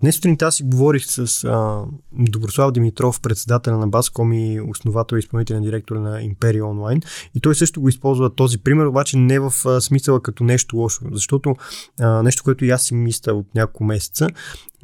Днес 0.00 0.14
сутринта 0.14 0.52
си 0.52 0.62
говорих 0.62 1.04
с 1.06 1.44
а, 1.44 1.82
Доброслав 2.12 2.72
Димитров, 2.72 3.20
председател 3.20 3.78
на 3.78 3.88
Баском 3.88 4.32
и 4.32 4.60
основател 4.60 5.16
и 5.16 5.18
изпълнителен 5.18 5.62
директор 5.62 5.96
на 5.96 6.22
Империя 6.22 6.66
Онлайн. 6.66 7.02
И 7.34 7.40
той 7.40 7.54
също 7.54 7.80
го 7.80 7.88
използва 7.88 8.34
този 8.34 8.58
пример, 8.58 8.86
обаче 8.86 9.16
не 9.16 9.38
в 9.38 9.52
а, 9.66 9.80
смисъла 9.80 10.22
като 10.22 10.44
нещо 10.44 10.76
лошо, 10.76 11.04
защото 11.12 11.56
а, 12.00 12.22
нещо, 12.22 12.44
което 12.44 12.64
и 12.64 12.70
аз 12.70 12.82
си 12.82 12.94
мисля 12.94 13.32
от 13.32 13.54
няколко 13.54 13.84
месеца, 13.84 14.28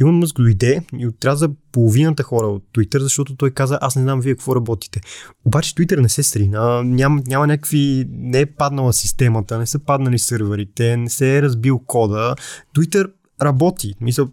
Илон 0.01 0.19
Мъск 0.19 0.37
дойде 0.37 0.83
и 0.99 1.07
отряза 1.07 1.49
половината 1.73 2.23
хора 2.23 2.47
от 2.47 2.65
Twitter, 2.75 2.99
защото 2.99 3.37
той 3.37 3.51
каза, 3.51 3.79
аз 3.81 3.97
не 3.97 4.03
знам 4.03 4.21
вие 4.21 4.35
какво 4.35 4.57
работите. 4.57 5.01
Обаче 5.45 5.75
Twitter 5.75 6.01
не 6.01 6.09
се 6.09 6.23
срина, 6.23 6.83
няма, 6.83 7.23
няма 7.27 7.47
някакви, 7.47 8.07
не 8.11 8.41
е 8.41 8.47
паднала 8.47 8.93
системата, 8.93 9.59
не 9.59 9.67
са 9.67 9.79
паднали 9.79 10.19
сървърите, 10.19 10.97
не 10.97 11.11
се 11.11 11.37
е 11.37 11.43
разбил 11.43 11.79
кода. 11.79 12.35
Twitter 12.77 13.13
работи. 13.43 13.95
Мисля, 14.01 14.29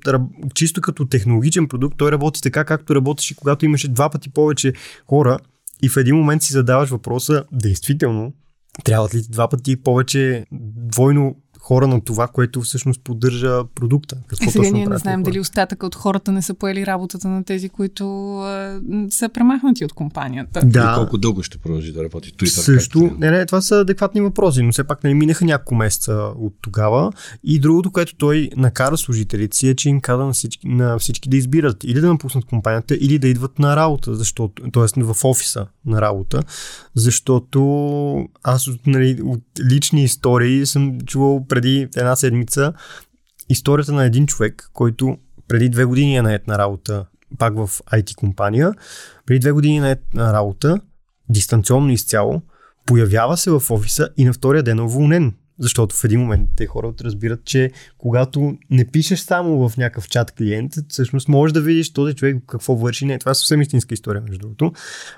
чисто 0.53 0.81
като 0.81 1.05
технологичен 1.05 1.67
продукт, 1.67 1.97
той 1.97 2.11
работи 2.11 2.41
така, 2.41 2.65
както 2.65 2.95
работеше, 2.95 3.35
когато 3.35 3.65
имаше 3.65 3.87
два 3.87 4.09
пъти 4.09 4.29
повече 4.29 4.73
хора 5.09 5.39
и 5.83 5.89
в 5.89 5.97
един 5.97 6.15
момент 6.15 6.43
си 6.43 6.53
задаваш 6.53 6.89
въпроса, 6.89 7.43
действително, 7.51 8.33
трябват 8.83 9.15
ли 9.15 9.21
два 9.29 9.47
пъти 9.47 9.75
повече 9.75 10.45
двойно 10.51 11.35
хора 11.61 11.87
на 11.87 12.01
това, 12.01 12.27
което 12.27 12.61
всъщност 12.61 13.01
поддържа 13.03 13.63
продукта. 13.75 14.17
Какво 14.27 14.49
е, 14.49 14.51
сега 14.51 14.69
ние 14.69 14.85
не 14.85 14.97
знаем 14.97 15.23
дали 15.23 15.39
остатъка 15.39 15.85
от 15.85 15.95
хората 15.95 16.31
не 16.31 16.41
са 16.41 16.53
поели 16.53 16.85
работата 16.85 17.27
на 17.27 17.43
тези, 17.43 17.69
които 17.69 18.37
а, 18.39 18.79
са 19.09 19.29
премахнати 19.29 19.85
от 19.85 19.93
компанията. 19.93 20.61
Да. 20.65 20.91
И 20.93 20.95
колко 20.95 21.17
дълго 21.17 21.43
ще 21.43 21.57
продължи 21.57 21.91
да 21.91 22.03
работи 22.03 22.33
Twitter? 22.33 22.61
Също, 22.61 23.15
не, 23.17 23.31
не, 23.31 23.45
това 23.45 23.61
са 23.61 23.75
адекватни 23.79 24.21
въпроси, 24.21 24.61
но 24.61 24.71
все 24.71 24.83
пак 24.83 25.03
не 25.03 25.09
нали, 25.09 25.19
минаха 25.19 25.45
няколко 25.45 25.75
месеца 25.75 26.13
от 26.39 26.53
тогава. 26.61 27.11
И 27.43 27.59
другото, 27.59 27.91
което 27.91 28.15
той 28.15 28.49
накара 28.57 28.97
служителите 28.97 29.57
си 29.57 29.69
е, 29.69 29.75
че 29.75 29.89
им 29.89 30.01
каза 30.01 30.25
на 30.25 30.33
всички, 30.33 30.67
на 30.67 30.99
всички 30.99 31.29
да 31.29 31.37
избират 31.37 31.83
или 31.83 32.01
да 32.01 32.07
напуснат 32.07 32.45
компанията, 32.45 32.95
или 32.95 33.19
да 33.19 33.27
идват 33.27 33.59
на 33.59 33.75
работа, 33.75 34.15
защото, 34.15 34.71
т.е. 34.71 35.03
в 35.03 35.15
офиса 35.23 35.65
на 35.85 36.01
работа, 36.01 36.43
защото 36.95 37.61
аз 38.43 38.69
нали, 38.87 39.21
от 39.23 39.43
лични 39.71 40.03
истории 40.03 40.65
съм 40.65 41.01
чувал 41.01 41.45
преди 41.51 41.87
една 41.95 42.15
седмица 42.15 42.73
историята 43.49 43.93
на 43.93 44.05
един 44.05 44.27
човек, 44.27 44.69
който 44.73 45.17
преди 45.47 45.69
две 45.69 45.85
години 45.85 46.17
е 46.17 46.21
наед 46.21 46.47
на 46.47 46.57
работа 46.57 47.05
пак 47.37 47.55
в 47.55 47.67
IT 47.67 48.15
компания, 48.15 48.73
преди 49.25 49.39
две 49.39 49.51
години 49.51 49.77
е 49.77 49.81
наед 49.81 50.13
на 50.13 50.33
работа, 50.33 50.81
дистанционно 51.29 51.91
изцяло, 51.91 52.41
появява 52.85 53.37
се 53.37 53.51
в 53.51 53.61
офиса 53.69 54.09
и 54.17 54.25
на 54.25 54.33
втория 54.33 54.63
ден 54.63 54.79
е 54.79 54.81
уволнен. 54.81 55.35
Защото 55.61 55.95
в 55.95 56.03
един 56.03 56.19
момент 56.19 56.49
те 56.55 56.65
хората 56.67 57.03
разбират, 57.03 57.45
че 57.45 57.71
когато 57.97 58.57
не 58.69 58.87
пишеш 58.87 59.19
само 59.19 59.69
в 59.69 59.77
някакъв 59.77 60.09
чат 60.09 60.31
клиент, 60.31 60.73
всъщност 60.87 61.27
можеш 61.27 61.53
да 61.53 61.61
видиш 61.61 61.93
този 61.93 62.13
човек 62.13 62.43
какво 62.47 62.75
върши. 62.75 63.05
Не, 63.05 63.19
това 63.19 63.31
е 63.31 63.35
съвсем 63.35 63.61
истинска 63.61 63.93
история, 63.93 64.21
между 64.21 64.39
другото. 64.39 64.73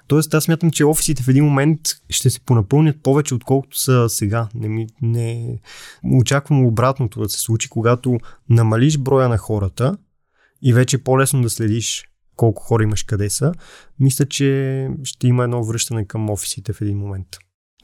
Тоест, 0.07 0.33
аз 0.33 0.43
смятам, 0.43 0.71
че 0.71 0.85
офисите 0.85 1.23
в 1.23 1.27
един 1.27 1.45
момент 1.45 1.79
ще 2.09 2.29
се 2.29 2.39
понапълнят 2.39 3.03
повече, 3.03 3.35
отколкото 3.35 3.79
са 3.79 4.09
сега. 4.09 4.47
Не, 4.55 4.67
ми, 4.67 4.87
не 5.01 5.59
очаквам 6.13 6.65
обратното 6.65 7.21
да 7.21 7.29
се 7.29 7.39
случи, 7.39 7.69
когато 7.69 8.17
намалиш 8.49 8.97
броя 8.97 9.29
на 9.29 9.37
хората 9.37 9.97
и 10.61 10.73
вече 10.73 10.95
е 10.95 11.03
по-лесно 11.03 11.41
да 11.41 11.49
следиш 11.49 12.03
колко 12.35 12.63
хора 12.63 12.83
имаш 12.83 13.03
къде 13.03 13.29
са, 13.29 13.51
мисля, 13.99 14.25
че 14.25 14.87
ще 15.03 15.27
има 15.27 15.43
едно 15.43 15.63
връщане 15.63 16.05
към 16.05 16.29
офисите 16.29 16.73
в 16.73 16.81
един 16.81 16.97
момент. 16.97 17.27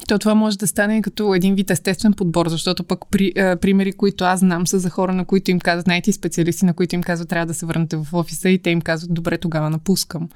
То 0.07 0.19
това 0.19 0.35
може 0.35 0.57
да 0.57 0.67
стане 0.67 1.01
като 1.01 1.33
един 1.33 1.55
вид 1.55 1.71
естествен 1.71 2.13
подбор, 2.13 2.49
защото 2.49 2.83
пък 2.83 2.99
при, 3.11 3.33
е, 3.35 3.55
примери, 3.55 3.91
които 3.91 4.23
аз 4.23 4.39
знам, 4.39 4.67
са 4.67 4.79
за 4.79 4.89
хора, 4.89 5.13
на 5.13 5.25
които 5.25 5.51
им 5.51 5.59
казват, 5.59 5.83
знаете, 5.83 6.11
специалисти, 6.11 6.65
на 6.65 6.73
които 6.73 6.95
им 6.95 7.03
казват, 7.03 7.29
трябва 7.29 7.45
да 7.45 7.53
се 7.53 7.65
върнете 7.65 7.97
в 7.97 8.07
офиса 8.13 8.49
и 8.49 8.61
те 8.61 8.69
им 8.69 8.81
казват, 8.81 9.13
добре, 9.13 9.37
тогава 9.37 9.69
напускам. 9.69 10.29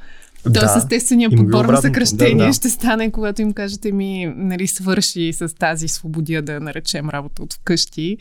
Да, 0.46 0.60
Тоест, 0.60 0.78
естественият 0.78 1.36
подбор 1.38 1.66
на 1.66 1.78
съкръщение 1.78 2.36
да, 2.36 2.46
да. 2.46 2.54
ще 2.54 2.70
стане, 2.70 3.12
когато 3.12 3.42
им 3.42 3.54
кажете 3.54 3.92
ми, 3.92 4.34
нали, 4.36 4.68
свърши 4.68 5.34
с 5.34 5.56
тази 5.56 5.88
свободия 5.88 6.42
да 6.42 6.60
наречем 6.60 7.10
работа 7.10 7.44
от 7.44 7.54
вкъщи, 7.54 8.18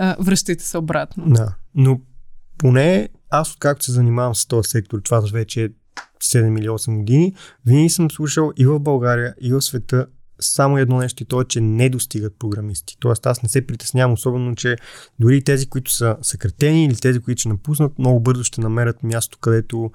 е, 0.00 0.14
връщайте 0.20 0.64
се 0.64 0.78
обратно. 0.78 1.24
Да, 1.26 1.54
но 1.74 2.00
поне 2.58 3.08
аз, 3.30 3.52
откакто 3.52 3.84
се 3.84 3.92
занимавам 3.92 4.34
с 4.34 4.46
този 4.46 4.70
сектор, 4.70 5.00
това 5.04 5.22
вече 5.32 5.64
е 5.64 5.68
7 6.24 6.58
или 6.58 6.68
8 6.68 6.96
години, 6.96 7.34
винаги 7.66 7.88
съм 7.88 8.10
слушал 8.10 8.52
и 8.56 8.66
в 8.66 8.80
България, 8.80 9.34
и 9.40 9.52
в 9.52 9.62
света 9.62 10.06
само 10.40 10.78
едно 10.78 10.98
нещо 10.98 11.22
и 11.22 11.26
то 11.26 11.40
е, 11.40 11.44
че 11.44 11.60
не 11.60 11.88
достигат 11.88 12.38
програмисти. 12.38 12.96
Тоест 13.00 13.26
аз 13.26 13.42
не 13.42 13.48
се 13.48 13.66
притеснявам 13.66 14.12
особено, 14.12 14.54
че 14.54 14.76
дори 15.20 15.44
тези, 15.44 15.66
които 15.66 15.92
са 15.92 16.16
съкратени 16.22 16.84
или 16.84 16.96
тези, 16.96 17.20
които 17.20 17.40
ще 17.40 17.48
напуснат, 17.48 17.98
много 17.98 18.20
бързо 18.20 18.44
ще 18.44 18.60
намерят 18.60 19.02
място, 19.02 19.38
където 19.38 19.90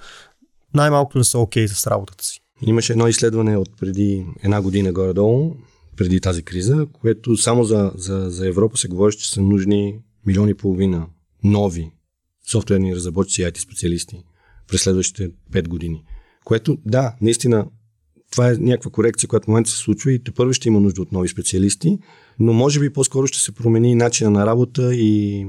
най-малко 0.74 1.18
да 1.18 1.24
са 1.24 1.40
окей 1.40 1.66
okay 1.66 1.74
с 1.74 1.88
работата 1.88 2.26
си. 2.26 2.40
Имаше 2.62 2.94
едно 2.94 3.08
изследване 3.08 3.58
от 3.58 3.70
преди 3.80 4.26
една 4.44 4.62
година 4.62 4.94
горе-долу, 4.94 5.56
преди 5.98 6.22
тази 6.22 6.44
криза, 6.44 6.88
което 6.94 7.38
само 7.38 7.64
за, 7.64 7.92
за, 7.96 8.30
за 8.30 8.48
Европа 8.48 8.78
се 8.78 8.88
говори, 8.88 9.16
че 9.16 9.32
са 9.32 9.42
нужни 9.42 10.00
милиони 10.26 10.52
и 10.52 10.56
половина 10.56 11.08
нови 11.44 11.92
софтуерни 12.52 12.96
разработчици 12.96 13.42
и 13.42 13.46
IT 13.46 13.58
специалисти 13.58 14.24
през 14.68 14.82
следващите 14.82 15.32
5 15.52 15.68
години. 15.68 16.04
Което, 16.44 16.78
да, 16.86 17.16
наистина, 17.22 17.68
това 18.32 18.50
е 18.50 18.54
някаква 18.54 18.92
корекция, 18.92 19.30
която 19.30 19.46
в 19.46 19.48
момента 19.48 19.70
се 19.70 19.78
случва 19.78 20.12
и 20.12 20.24
те 20.24 20.32
първо 20.32 20.54
ще 20.54 20.68
има 20.68 20.80
нужда 20.80 21.02
от 21.02 21.12
нови 21.12 21.28
специалисти, 21.28 22.00
но 22.40 22.54
може 22.54 22.80
би 22.80 22.94
по-скоро 22.94 23.28
ще 23.28 23.40
се 23.40 23.52
промени 23.52 23.96
начина 23.96 24.30
на 24.30 24.46
работа 24.46 24.96
и 24.96 25.46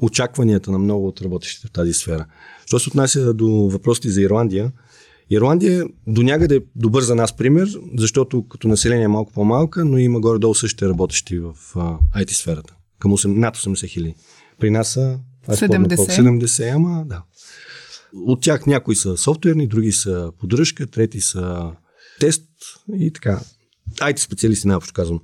очакванията 0.00 0.70
на 0.70 0.78
много 0.78 1.08
от 1.08 1.22
работещите 1.22 1.68
в 1.68 1.70
тази 1.70 1.92
сфера. 1.92 2.26
Що 2.66 2.78
се 2.78 2.88
отнася 2.88 3.34
до 3.34 3.48
въпросите 3.48 4.08
за 4.08 4.22
Ирландия, 4.22 4.72
Ирландия 5.30 5.86
до 6.06 6.22
някъде 6.22 6.56
е 6.56 6.60
добър 6.76 7.02
за 7.02 7.14
нас 7.14 7.36
пример, 7.36 7.68
защото 7.98 8.48
като 8.48 8.68
население 8.68 9.04
е 9.04 9.08
малко 9.08 9.32
по-малка, 9.32 9.84
но 9.84 9.98
има 9.98 10.20
горе-долу 10.20 10.54
същите 10.54 10.88
работещи 10.88 11.38
в 11.38 11.54
IT 12.16 12.30
сферата. 12.30 12.74
Към 12.98 13.12
8, 13.12 13.26
над 13.26 13.56
80 13.56 13.88
хиляди. 13.88 14.14
При 14.60 14.70
нас 14.70 14.92
са 14.92 15.20
70. 15.48 15.96
70, 15.96 16.74
ама 16.74 17.04
да. 17.06 17.22
От 18.14 18.40
тях 18.40 18.66
някои 18.66 18.96
са 18.96 19.16
софтуерни, 19.16 19.66
други 19.66 19.92
са 19.92 20.32
поддръжка, 20.40 20.86
трети 20.86 21.20
са 21.20 21.72
тест 22.20 22.44
и 22.94 23.12
така. 23.12 23.40
IT 23.94 24.18
специалисти, 24.18 24.68
най-общо 24.68 24.94
казвам. 24.94 25.20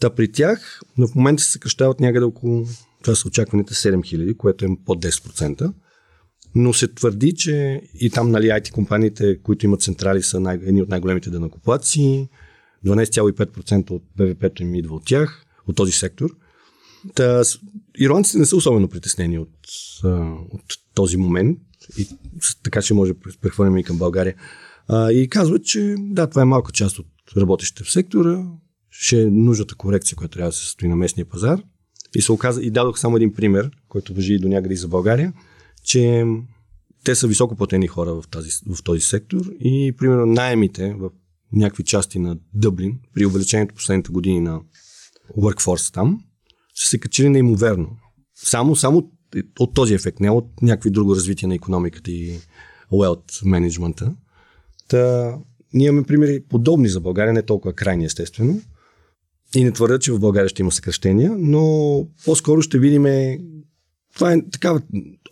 Та 0.00 0.10
при 0.10 0.32
тях 0.32 0.80
в 0.98 1.14
момента 1.14 1.42
се 1.42 1.50
съкръщават 1.50 2.00
някъде 2.00 2.24
около, 2.24 2.66
това 3.02 3.14
са 3.14 3.28
очакваните 3.28 3.74
7000, 3.74 4.36
което 4.36 4.64
е 4.64 4.68
под 4.84 5.04
10%. 5.04 5.72
Но 6.54 6.72
се 6.74 6.88
твърди, 6.88 7.34
че 7.34 7.82
и 7.94 8.10
там 8.10 8.30
нали, 8.30 8.46
IT 8.46 8.70
компаниите, 8.70 9.42
които 9.42 9.66
имат 9.66 9.82
централи, 9.82 10.22
са 10.22 10.40
най- 10.40 10.60
едни 10.62 10.82
от 10.82 10.88
най-големите 10.88 11.30
денакоплаци. 11.30 12.28
12,5% 12.86 13.90
от 13.90 14.02
БВП-то 14.16 14.62
им 14.62 14.74
идва 14.74 14.94
от 14.94 15.04
тях, 15.04 15.44
от 15.66 15.76
този 15.76 15.92
сектор. 15.92 16.30
Та, 17.14 17.42
ирландците 17.98 18.38
не 18.38 18.46
са 18.46 18.56
особено 18.56 18.88
притеснени 18.88 19.38
от, 19.38 19.50
от 20.50 20.64
този 20.94 21.16
момент 21.16 21.58
и 21.98 22.08
така 22.62 22.82
че 22.82 22.94
може 22.94 23.12
да 23.12 23.18
прехвърляме 23.40 23.80
и 23.80 23.84
към 23.84 23.98
България. 23.98 24.34
А, 24.88 25.12
и 25.12 25.28
казват, 25.28 25.64
че 25.64 25.94
да, 25.98 26.26
това 26.26 26.42
е 26.42 26.44
малка 26.44 26.72
част 26.72 26.98
от 26.98 27.06
работещите 27.36 27.84
в 27.84 27.92
сектора, 27.92 28.44
ще 28.90 29.22
е 29.22 29.30
нужната 29.30 29.74
корекция, 29.74 30.16
която 30.16 30.32
трябва 30.32 30.48
да 30.48 30.56
се 30.56 30.64
състои 30.64 30.88
на 30.88 30.96
местния 30.96 31.24
пазар. 31.28 31.62
И 32.14 32.22
се 32.22 32.32
оказа, 32.32 32.62
и 32.62 32.70
дадох 32.70 32.98
само 32.98 33.16
един 33.16 33.34
пример, 33.34 33.70
който 33.88 34.14
въжи 34.14 34.34
и 34.34 34.38
до 34.38 34.48
някъде 34.48 34.74
и 34.74 34.76
за 34.76 34.88
България, 34.88 35.32
че 35.84 36.24
те 37.04 37.14
са 37.14 37.26
високо 37.26 37.56
платени 37.56 37.86
хора 37.86 38.14
в, 38.14 38.24
тази, 38.30 38.50
в 38.74 38.82
този 38.82 39.00
сектор 39.00 39.40
и 39.60 39.94
примерно 39.98 40.26
найемите 40.26 40.94
в 40.94 41.10
някакви 41.52 41.84
части 41.84 42.18
на 42.18 42.36
Дъблин 42.54 42.98
при 43.14 43.26
увеличението 43.26 43.74
последните 43.74 44.12
години 44.12 44.40
на 44.40 44.60
workforce 45.38 45.94
там 45.94 46.24
са 46.74 46.88
се 46.88 46.98
качили 46.98 47.28
неимоверно. 47.28 47.96
Само, 48.34 48.76
само 48.76 49.10
от 49.58 49.74
този 49.74 49.94
ефект, 49.94 50.20
не 50.20 50.30
от 50.30 50.62
някакви 50.62 50.90
друго 50.90 51.14
развитие 51.14 51.48
на 51.48 51.54
економиката 51.54 52.10
и 52.10 52.38
wealth 52.92 53.44
менеджмента. 53.44 54.14
Та, 54.88 55.34
ние 55.74 55.86
имаме 55.86 56.06
примери 56.06 56.42
подобни 56.48 56.88
за 56.88 57.00
България, 57.00 57.32
не 57.32 57.42
толкова 57.42 57.72
крайни 57.72 58.04
естествено. 58.04 58.60
И 59.54 59.64
не 59.64 59.72
твърдя, 59.72 59.98
че 59.98 60.12
в 60.12 60.20
България 60.20 60.48
ще 60.48 60.62
има 60.62 60.72
съкръщения, 60.72 61.32
но 61.38 62.06
по-скоро 62.24 62.62
ще 62.62 62.78
видим 62.78 63.04
това 64.14 64.32
е 64.32 64.42
такава 64.50 64.82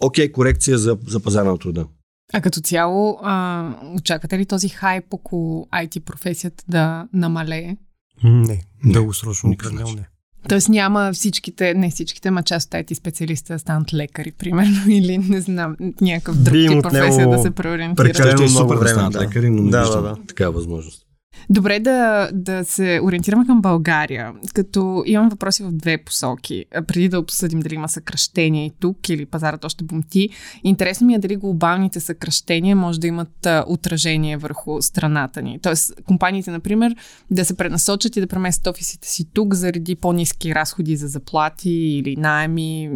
окей 0.00 0.28
okay, 0.28 0.33
корекция 0.33 0.78
за, 0.78 0.99
за 1.07 1.21
пазара 1.21 1.50
на 1.50 1.59
труда. 1.59 1.87
А 2.33 2.40
като 2.40 2.61
цяло, 2.61 3.19
а, 3.23 3.75
очаквате 3.97 4.38
ли 4.38 4.47
този 4.47 4.69
хайп 4.69 5.14
около 5.14 5.69
IT 5.73 6.00
професията 6.00 6.64
да 6.69 7.09
намалее? 7.12 7.76
Не, 8.25 8.62
дългосрочно 8.85 9.50
определено 9.50 9.92
не. 9.92 10.09
Тоест 10.49 10.68
няма 10.68 11.11
всичките, 11.12 11.75
не 11.75 11.90
всичките, 11.90 12.30
ма 12.30 12.42
част 12.42 12.66
от 12.66 12.73
IT 12.73 12.94
специалисти 12.94 13.52
да 13.52 13.59
станат 13.59 13.94
лекари, 13.94 14.32
примерно, 14.32 14.80
или 14.88 15.18
не 15.18 15.40
знам, 15.40 15.76
някакъв 16.00 16.37
друг 16.37 16.55
тип 16.55 16.83
професия 16.83 17.31
да 17.31 17.38
се 17.38 17.50
преориентира. 17.50 18.05
Прекалено 18.05 18.50
много 18.50 18.68
време, 18.68 18.85
да 18.85 18.88
станат 18.88 19.14
лекари, 19.14 19.50
но 19.50 19.62
не 19.62 19.70
да, 19.70 19.81
виждам 19.81 20.03
да, 20.03 20.09
да. 20.09 20.16
такава 20.26 20.53
възможност. 20.53 21.07
Добре 21.50 21.81
да, 21.81 22.31
да 22.33 22.64
се 22.64 23.00
ориентираме 23.03 23.46
към 23.46 23.61
България, 23.61 24.33
като 24.55 25.03
имам 25.07 25.29
въпроси 25.29 25.62
в 25.62 25.72
две 25.72 25.98
посоки. 25.98 26.64
Преди 26.87 27.09
да 27.09 27.18
обсъдим 27.18 27.61
дали 27.61 27.74
има 27.74 27.88
съкръщения 27.88 28.66
и 28.66 28.72
тук 28.81 29.09
или 29.09 29.26
пазарът 29.26 29.64
още 29.64 29.85
бумти, 29.85 30.29
интересно 30.64 31.07
ми 31.07 31.14
е 31.14 31.18
дали 31.18 31.37
глобалните 31.37 32.00
съкръщения 32.00 32.76
може 32.76 33.00
да 33.00 33.07
имат 33.07 33.46
отражение 33.66 34.37
върху 34.37 34.83
страната 34.83 35.42
ни. 35.42 35.59
Тоест, 35.62 35.92
компаниите, 36.05 36.50
например, 36.50 36.94
да 37.31 37.44
се 37.44 37.57
пренасочат 37.57 38.16
и 38.16 38.20
да 38.20 38.26
преместят 38.26 38.66
офисите 38.66 39.09
си 39.09 39.31
тук 39.33 39.55
заради 39.55 39.96
по-низки 39.96 40.55
разходи 40.55 40.96
за 40.96 41.09
заплати 41.09 41.70
или 41.70 42.16
найеми 42.16 42.90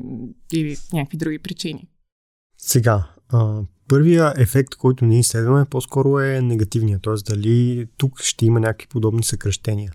или 0.52 0.76
някакви 0.92 1.18
други 1.18 1.38
причини. 1.38 1.88
Сега, 2.58 3.04
а, 3.32 3.62
Първия 3.88 4.34
ефект, 4.36 4.74
който 4.74 5.04
ние 5.04 5.18
изследваме, 5.18 5.64
по-скоро 5.64 6.18
е 6.18 6.40
негативния, 6.40 6.98
т.е. 6.98 7.14
дали 7.34 7.86
тук 7.96 8.20
ще 8.20 8.46
има 8.46 8.60
някакви 8.60 8.88
подобни 8.88 9.24
съкръщения. 9.24 9.92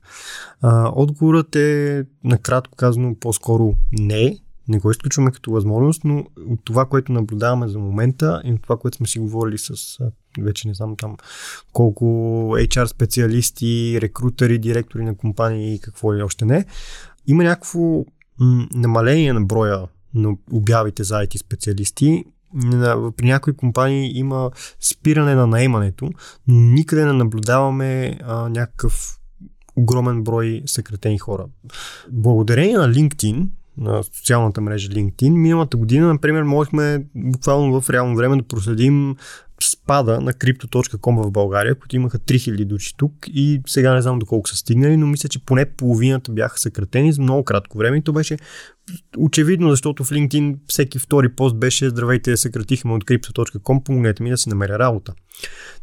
А, 0.61 0.91
отговорът 0.95 1.55
е, 1.55 2.03
накратко 2.23 2.75
казано, 2.75 3.15
по-скоро 3.19 3.75
не, 3.91 4.39
не 4.67 4.79
го 4.79 4.91
изключваме 4.91 5.31
като 5.31 5.51
възможност, 5.51 6.01
но 6.03 6.25
от 6.49 6.59
това, 6.63 6.85
което 6.85 7.11
наблюдаваме 7.11 7.67
за 7.67 7.79
момента 7.79 8.41
и 8.45 8.53
от 8.53 8.61
това, 8.61 8.77
което 8.77 8.97
сме 8.97 9.07
си 9.07 9.19
говорили 9.19 9.57
с 9.57 9.97
вече 10.39 10.67
не 10.67 10.73
знам 10.73 10.95
там 10.95 11.17
колко 11.73 12.05
HR 12.55 12.85
специалисти, 12.85 13.97
рекрутери, 14.01 14.59
директори 14.59 15.03
на 15.03 15.15
компании 15.15 15.75
и 15.75 15.79
какво 15.79 16.15
ли 16.15 16.23
още 16.23 16.45
не, 16.45 16.65
има 17.27 17.43
някакво 17.43 18.05
намаление 18.73 19.33
на 19.33 19.41
броя 19.41 19.87
на 20.13 20.35
обявите 20.51 21.03
за 21.03 21.15
IT 21.15 21.37
специалисти 21.37 22.25
при 23.17 23.25
някои 23.25 23.55
компании 23.55 24.17
има 24.17 24.51
спиране 24.79 25.35
на 25.35 25.47
наемането, 25.47 26.09
но 26.47 26.59
никъде 26.59 27.05
не 27.05 27.13
наблюдаваме 27.13 28.19
а, 28.23 28.49
някакъв 28.49 29.19
огромен 29.75 30.23
брой 30.23 30.61
съкратени 30.65 31.17
хора. 31.17 31.45
Благодарение 32.11 32.77
на 32.77 32.89
LinkedIn, 32.89 33.47
на 33.77 34.03
социалната 34.03 34.61
мрежа 34.61 34.89
LinkedIn, 34.89 35.29
миналата 35.29 35.77
година, 35.77 36.07
например, 36.07 36.43
можехме 36.43 37.05
буквално 37.15 37.81
в 37.81 37.89
реално 37.89 38.15
време 38.15 38.37
да 38.37 38.43
проследим 38.43 39.15
спада 39.63 40.21
на 40.21 40.33
Crypto.com 40.33 41.23
в 41.23 41.31
България, 41.31 41.75
които 41.75 41.95
имаха 41.95 42.19
3000 42.19 42.65
души 42.65 42.93
тук 42.97 43.13
и 43.27 43.61
сега 43.67 43.93
не 43.93 44.01
знам 44.01 44.19
доколко 44.19 44.49
са 44.49 44.55
стигнали, 44.55 44.97
но 44.97 45.07
мисля, 45.07 45.29
че 45.29 45.45
поне 45.45 45.65
половината 45.65 46.31
бяха 46.31 46.59
съкратени 46.59 47.13
за 47.13 47.21
много 47.21 47.43
кратко 47.43 47.77
време 47.77 47.97
и 47.97 48.01
то 48.01 48.13
беше 48.13 48.37
очевидно, 49.17 49.69
защото 49.69 50.03
в 50.03 50.09
LinkedIn 50.09 50.57
всеки 50.67 50.99
втори 50.99 51.29
пост 51.29 51.55
беше 51.55 51.89
здравейте, 51.89 52.37
съкратихме 52.37 52.93
от 52.93 53.05
crypto.com, 53.05 53.83
помогнете 53.83 54.23
ми 54.23 54.29
да 54.29 54.37
си 54.37 54.49
намеря 54.49 54.79
работа. 54.79 55.13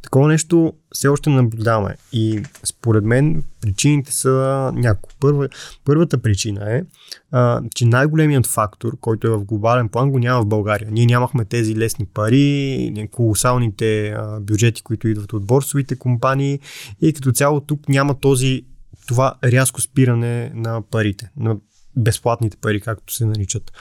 Такова 0.03 0.29
нещо 0.29 0.73
все 0.95 1.09
още 1.09 1.31
наблюдаваме 1.31 1.97
и 2.13 2.43
според 2.65 3.05
мен 3.05 3.45
причините 3.61 4.13
са 4.13 4.31
няколко. 4.75 5.15
Първа, 5.21 5.49
първата 5.85 6.19
причина 6.19 6.77
е, 6.77 6.83
а, 7.31 7.63
че 7.75 7.85
най-големият 7.85 8.47
фактор, 8.47 8.97
който 9.01 9.27
е 9.27 9.31
в 9.31 9.45
глобален 9.45 9.89
план, 9.89 10.11
го 10.11 10.19
няма 10.19 10.43
в 10.43 10.47
България. 10.47 10.89
Ние 10.91 11.07
нямахме 11.07 11.45
тези 11.45 11.77
лесни 11.77 12.07
пари, 12.07 13.09
колосалните 13.13 14.09
а, 14.09 14.41
бюджети, 14.41 14.83
които 14.83 15.09
идват 15.09 15.33
от 15.33 15.47
борсовите 15.47 15.99
компании 15.99 16.61
и 17.03 17.13
като 17.13 17.33
цяло 17.33 17.61
тук 17.61 17.89
няма 17.89 18.21
този 18.21 18.63
това 19.07 19.35
рязко 19.45 19.81
спиране 19.81 20.53
на 20.55 20.83
парите, 20.91 21.31
на 21.37 21.57
безплатните 21.97 22.57
пари, 22.57 22.81
както 22.81 23.15
се 23.15 23.25
наричат. 23.25 23.73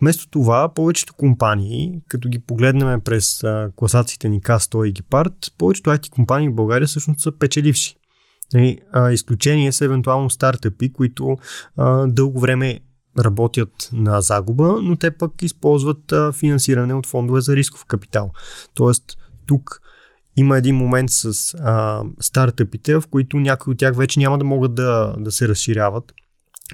Вместо 0.00 0.30
това, 0.30 0.74
повечето 0.74 1.14
компании, 1.14 2.00
като 2.08 2.28
ги 2.28 2.38
погледнем 2.38 3.00
през 3.00 3.44
класациите 3.76 4.28
ни 4.28 4.40
K100 4.40 4.88
и 4.88 4.94
Gepard, 4.94 5.52
повечето 5.58 5.90
IT 5.90 6.08
компании 6.08 6.48
в 6.48 6.54
България 6.54 6.88
всъщност 6.88 7.20
са 7.20 7.32
печеливши. 7.32 7.96
Нали, 8.54 8.78
изключение 9.12 9.72
са 9.72 9.84
евентуално 9.84 10.30
стартъпи, 10.30 10.92
които 10.92 11.36
дълго 12.06 12.40
време 12.40 12.80
работят 13.18 13.88
на 13.92 14.20
загуба, 14.20 14.78
но 14.82 14.96
те 14.96 15.10
пък 15.10 15.42
използват 15.42 16.12
финансиране 16.32 16.94
от 16.94 17.06
фондове 17.06 17.40
за 17.40 17.56
рисков 17.56 17.84
капитал. 17.84 18.32
Тоест, 18.74 19.04
тук 19.46 19.80
има 20.36 20.58
един 20.58 20.76
момент 20.76 21.10
с 21.10 21.54
а, 21.54 22.02
стартъпите, 22.20 22.94
в 22.94 23.02
които 23.10 23.36
някои 23.36 23.72
от 23.72 23.78
тях 23.78 23.96
вече 23.96 24.20
няма 24.20 24.38
да 24.38 24.44
могат 24.44 24.74
да, 24.74 25.14
да 25.18 25.32
се 25.32 25.48
разширяват 25.48 26.12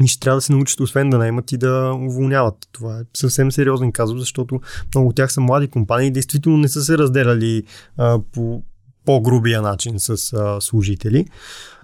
и 0.04 0.08
ще 0.08 0.20
трябва 0.20 0.36
да 0.36 0.42
се 0.42 0.52
научат 0.52 0.80
освен 0.80 1.10
да 1.10 1.18
наймат 1.18 1.52
и 1.52 1.56
да 1.56 1.92
уволняват. 2.00 2.54
Това 2.72 2.98
е 2.98 3.02
съвсем 3.16 3.52
сериозен 3.52 3.92
казус, 3.92 4.20
защото 4.20 4.60
много 4.94 5.08
от 5.08 5.16
тях 5.16 5.32
са 5.32 5.40
млади 5.40 5.68
компании 5.68 6.08
и 6.08 6.12
действително 6.12 6.58
не 6.58 6.68
са 6.68 6.84
се 6.84 6.98
разделяли 6.98 7.62
а, 7.96 8.18
по 8.32 8.62
по-грубия 9.08 9.62
начин 9.62 9.94
с 9.98 10.32
а, 10.32 10.60
служители. 10.60 11.26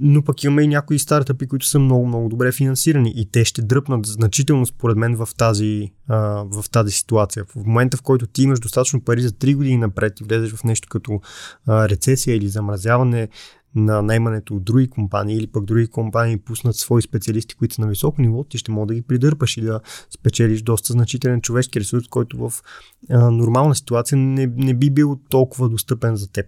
Но 0.00 0.24
пък 0.24 0.44
имаме 0.44 0.62
и 0.62 0.68
някои 0.68 0.98
стартъпи, 0.98 1.46
които 1.46 1.66
са 1.66 1.78
много-много 1.78 2.28
добре 2.28 2.52
финансирани 2.52 3.12
и 3.16 3.30
те 3.30 3.44
ще 3.44 3.62
дръпнат 3.62 4.06
значително 4.06 4.66
според 4.66 4.96
мен 4.96 5.16
в 5.16 5.28
тази, 5.36 5.92
а, 6.08 6.18
в 6.50 6.64
тази 6.70 6.92
ситуация. 6.92 7.44
В 7.44 7.56
момента, 7.56 7.96
в 7.96 8.02
който 8.02 8.26
ти 8.26 8.42
имаш 8.42 8.60
достатъчно 8.60 9.00
пари 9.00 9.22
за 9.22 9.30
3 9.30 9.56
години 9.56 9.76
напред 9.76 10.20
и 10.20 10.24
влезеш 10.24 10.52
в 10.52 10.64
нещо 10.64 10.88
като 10.88 11.20
а, 11.66 11.88
рецесия 11.88 12.36
или 12.36 12.48
замразяване 12.48 13.28
на 13.74 14.02
наймането 14.02 14.54
от 14.54 14.64
други 14.64 14.90
компании 14.90 15.36
или 15.36 15.46
пък 15.46 15.64
други 15.64 15.86
компании 15.86 16.36
пуснат 16.36 16.76
свои 16.76 17.02
специалисти, 17.02 17.54
които 17.54 17.74
са 17.74 17.80
на 17.80 17.88
високо 17.88 18.22
ниво, 18.22 18.44
ти 18.44 18.58
ще 18.58 18.72
може 18.72 18.86
да 18.86 18.94
ги 18.94 19.02
придърпаш 19.02 19.56
и 19.56 19.60
да 19.60 19.80
спечелиш 20.10 20.62
доста 20.62 20.92
значителен 20.92 21.40
човешки 21.40 21.80
ресурс, 21.80 22.08
който 22.08 22.36
в 22.36 22.52
а, 23.10 23.30
нормална 23.30 23.74
ситуация 23.74 24.18
не, 24.18 24.46
не 24.46 24.74
би 24.74 24.90
бил 24.90 25.20
толкова 25.28 25.68
достъпен 25.68 26.16
за 26.16 26.32
теб. 26.32 26.46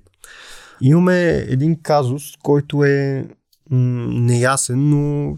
Имаме 0.80 1.28
един 1.48 1.82
казус, 1.82 2.22
който 2.42 2.84
е 2.84 3.28
м- 3.70 4.06
неясен, 4.10 4.90
но 4.90 5.36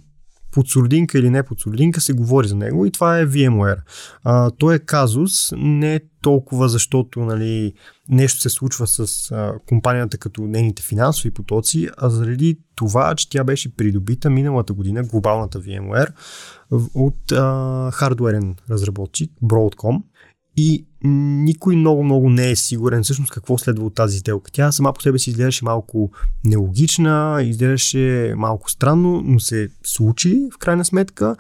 под 0.53 0.69
сурдинка 0.69 1.19
или 1.19 1.31
не 1.31 1.43
под 1.43 1.61
сурдинка 1.61 2.01
се 2.01 2.13
говори 2.13 2.49
за 2.49 2.57
него 2.57 2.87
и 2.87 2.91
това 2.91 3.19
е 3.19 3.27
VMware. 3.27 3.79
А, 4.25 4.51
той 4.51 4.75
е 4.75 4.79
казус 4.79 5.53
не 5.57 6.01
толкова 6.23 6.69
защото 6.69 7.21
нали, 7.21 7.73
нещо 8.09 8.41
се 8.41 8.49
случва 8.49 8.87
с 8.87 9.31
а, 9.31 9.53
компанията 9.67 10.19
като 10.19 10.43
нейните 10.43 10.83
финансови 10.83 11.31
потоци, 11.31 11.89
а 11.97 12.11
заради 12.11 12.59
това, 12.75 13.15
че 13.15 13.31
тя 13.31 13.45
беше 13.45 13.77
придобита 13.77 14.31
миналата 14.31 14.73
година, 14.73 15.03
глобалната 15.03 15.61
VMware, 15.61 16.13
от 16.95 17.33
а, 17.33 17.91
хардуерен 17.93 18.57
разработчик 18.71 19.33
Broadcom 19.45 20.03
и 20.61 20.85
никой 21.05 21.77
много-много 21.77 22.31
не 22.31 22.51
е 22.51 22.57
сигурен 22.57 23.03
всъщност 23.03 23.33
какво 23.33 23.59
следва 23.59 23.87
от 23.87 23.95
тази 23.95 24.19
сделка. 24.19 24.51
Тя 24.53 24.73
сама 24.73 24.93
по 24.93 25.03
себе 25.03 25.19
си 25.19 25.31
изглеждаше 25.31 25.65
малко 25.65 26.11
нелогична, 26.45 27.41
изглеждаше 27.43 28.35
малко 28.37 28.71
странно, 28.71 29.23
но 29.25 29.41
се 29.41 29.69
случи 29.85 30.49
в 30.55 30.59
крайна 30.59 30.85
сметка 30.85 31.37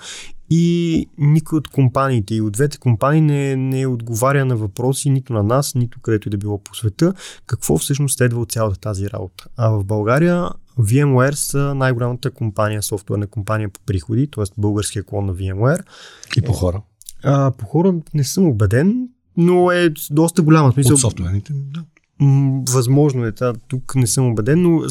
и 0.50 1.06
никой 1.18 1.56
от 1.56 1.68
компаниите 1.68 2.34
и 2.34 2.40
от 2.40 2.52
двете 2.52 2.78
компании 2.78 3.20
не, 3.20 3.56
не 3.56 3.86
отговаря 3.86 4.44
на 4.44 4.56
въпроси 4.56 5.10
нито 5.10 5.32
на 5.32 5.42
нас, 5.42 5.74
нито 5.74 6.00
където 6.00 6.28
и 6.28 6.30
да 6.30 6.38
било 6.38 6.58
по 6.58 6.74
света, 6.74 7.14
какво 7.46 7.78
всъщност 7.78 8.16
следва 8.16 8.40
от 8.40 8.52
цялата 8.52 8.80
тази 8.80 9.10
работа. 9.10 9.46
А 9.56 9.70
в 9.70 9.84
България 9.84 10.48
VMware 10.78 11.34
са 11.34 11.74
най-голямата 11.74 12.30
компания, 12.30 12.82
софтуерна 12.82 13.26
компания 13.26 13.68
по 13.68 13.80
приходи, 13.86 14.30
т.е. 14.30 14.44
българския 14.58 15.02
клон 15.02 15.26
на 15.26 15.34
VMware. 15.34 15.82
И 16.36 16.42
по 16.42 16.52
хора. 16.52 16.82
А, 17.24 17.50
по 17.50 17.66
хора 17.66 17.94
не 18.14 18.24
съм 18.24 18.46
убеден, 18.46 19.08
но 19.36 19.70
е 19.70 19.90
доста 20.10 20.42
голяма. 20.42 20.72
Смисъл, 20.72 20.94
От 20.94 21.00
софтуерните, 21.00 21.52
да. 21.54 21.84
Възможно 22.70 23.24
е, 23.24 23.32
това, 23.32 23.54
тук 23.68 23.94
не 23.94 24.06
съм 24.06 24.30
убеден, 24.30 24.62
но 24.62 24.82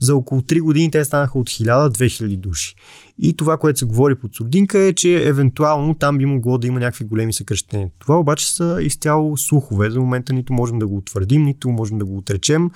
за 0.00 0.16
около 0.16 0.40
3 0.40 0.60
години 0.60 0.90
те 0.90 1.04
станаха 1.04 1.38
от 1.38 1.50
1000-2000 1.50 2.36
души. 2.36 2.74
И 3.18 3.36
това, 3.36 3.56
което 3.56 3.78
се 3.78 3.84
говори 3.84 4.14
под 4.14 4.34
сурдинка 4.34 4.78
е, 4.78 4.92
че 4.92 5.28
евентуално 5.28 5.94
там 5.94 6.18
би 6.18 6.26
могло 6.26 6.58
да 6.58 6.66
има 6.66 6.80
някакви 6.80 7.04
големи 7.04 7.32
съкръщения. 7.32 7.88
Това 7.98 8.18
обаче 8.18 8.54
са 8.54 8.78
изцяло 8.82 9.36
слухове. 9.36 9.90
За 9.90 10.00
момента 10.00 10.32
нито 10.32 10.52
можем 10.52 10.78
да 10.78 10.86
го 10.86 10.96
утвърдим, 10.96 11.42
нито 11.42 11.68
можем 11.68 11.98
да 11.98 12.04
го 12.04 12.16
отречем 12.16 12.70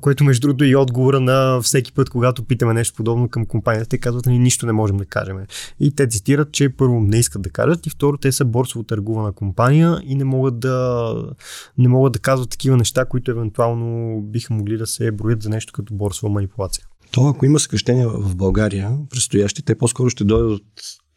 което 0.00 0.24
между 0.24 0.40
другото 0.48 0.64
е 0.64 0.68
и 0.68 0.76
отговора 0.76 1.20
на 1.20 1.60
всеки 1.62 1.92
път, 1.92 2.10
когато 2.10 2.44
питаме 2.44 2.74
нещо 2.74 2.96
подобно 2.96 3.28
към 3.28 3.46
компанията, 3.46 3.88
те 3.88 3.98
казват, 3.98 4.26
ние 4.26 4.38
нищо 4.38 4.66
не 4.66 4.72
можем 4.72 4.96
да 4.96 5.04
кажем. 5.04 5.36
И 5.80 5.94
те 5.94 6.08
цитират, 6.08 6.52
че 6.52 6.68
първо 6.68 7.00
не 7.00 7.18
искат 7.18 7.42
да 7.42 7.50
кажат 7.50 7.86
и 7.86 7.90
второ, 7.90 8.16
те 8.16 8.32
са 8.32 8.44
борсово 8.44 8.82
търгувана 8.82 9.32
компания 9.32 10.00
и 10.04 10.14
не 10.14 10.24
могат 10.24 10.60
да, 10.60 11.14
не 11.78 11.88
могат 11.88 12.12
да 12.12 12.18
казват 12.18 12.50
такива 12.50 12.76
неща, 12.76 13.04
които 13.04 13.30
евентуално 13.30 14.20
биха 14.22 14.54
могли 14.54 14.76
да 14.76 14.86
се 14.86 15.10
броят 15.10 15.42
за 15.42 15.48
нещо 15.48 15.72
като 15.72 15.94
борсова 15.94 16.32
манипулация. 16.32 16.84
То, 17.10 17.28
ако 17.28 17.46
има 17.46 17.58
съкрещения 17.58 18.08
в 18.08 18.36
България, 18.36 18.96
предстоящи, 19.10 19.62
те 19.62 19.78
по-скоро 19.78 20.10
ще 20.10 20.24
дойдат 20.24 20.52
от 20.52 20.64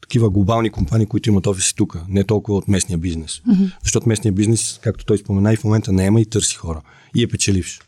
такива 0.01 0.29
глобални 0.29 0.69
компании, 0.69 1.05
които 1.05 1.29
имат 1.29 1.47
офиси 1.47 1.75
тук, 1.75 1.97
не 2.09 2.23
толкова 2.23 2.57
от 2.57 2.67
местния 2.67 2.97
бизнес. 2.97 3.31
Mm-hmm. 3.31 3.71
Защото 3.83 4.09
местния 4.09 4.31
бизнес, 4.31 4.79
както 4.83 5.05
той 5.05 5.17
спомена, 5.17 5.53
и 5.53 5.55
в 5.55 5.63
момента 5.63 5.91
не 5.91 6.05
има 6.05 6.21
и 6.21 6.25
търси 6.25 6.55
хора. 6.55 6.81
И 7.15 7.23
е 7.23 7.27
печеливш. 7.27 7.79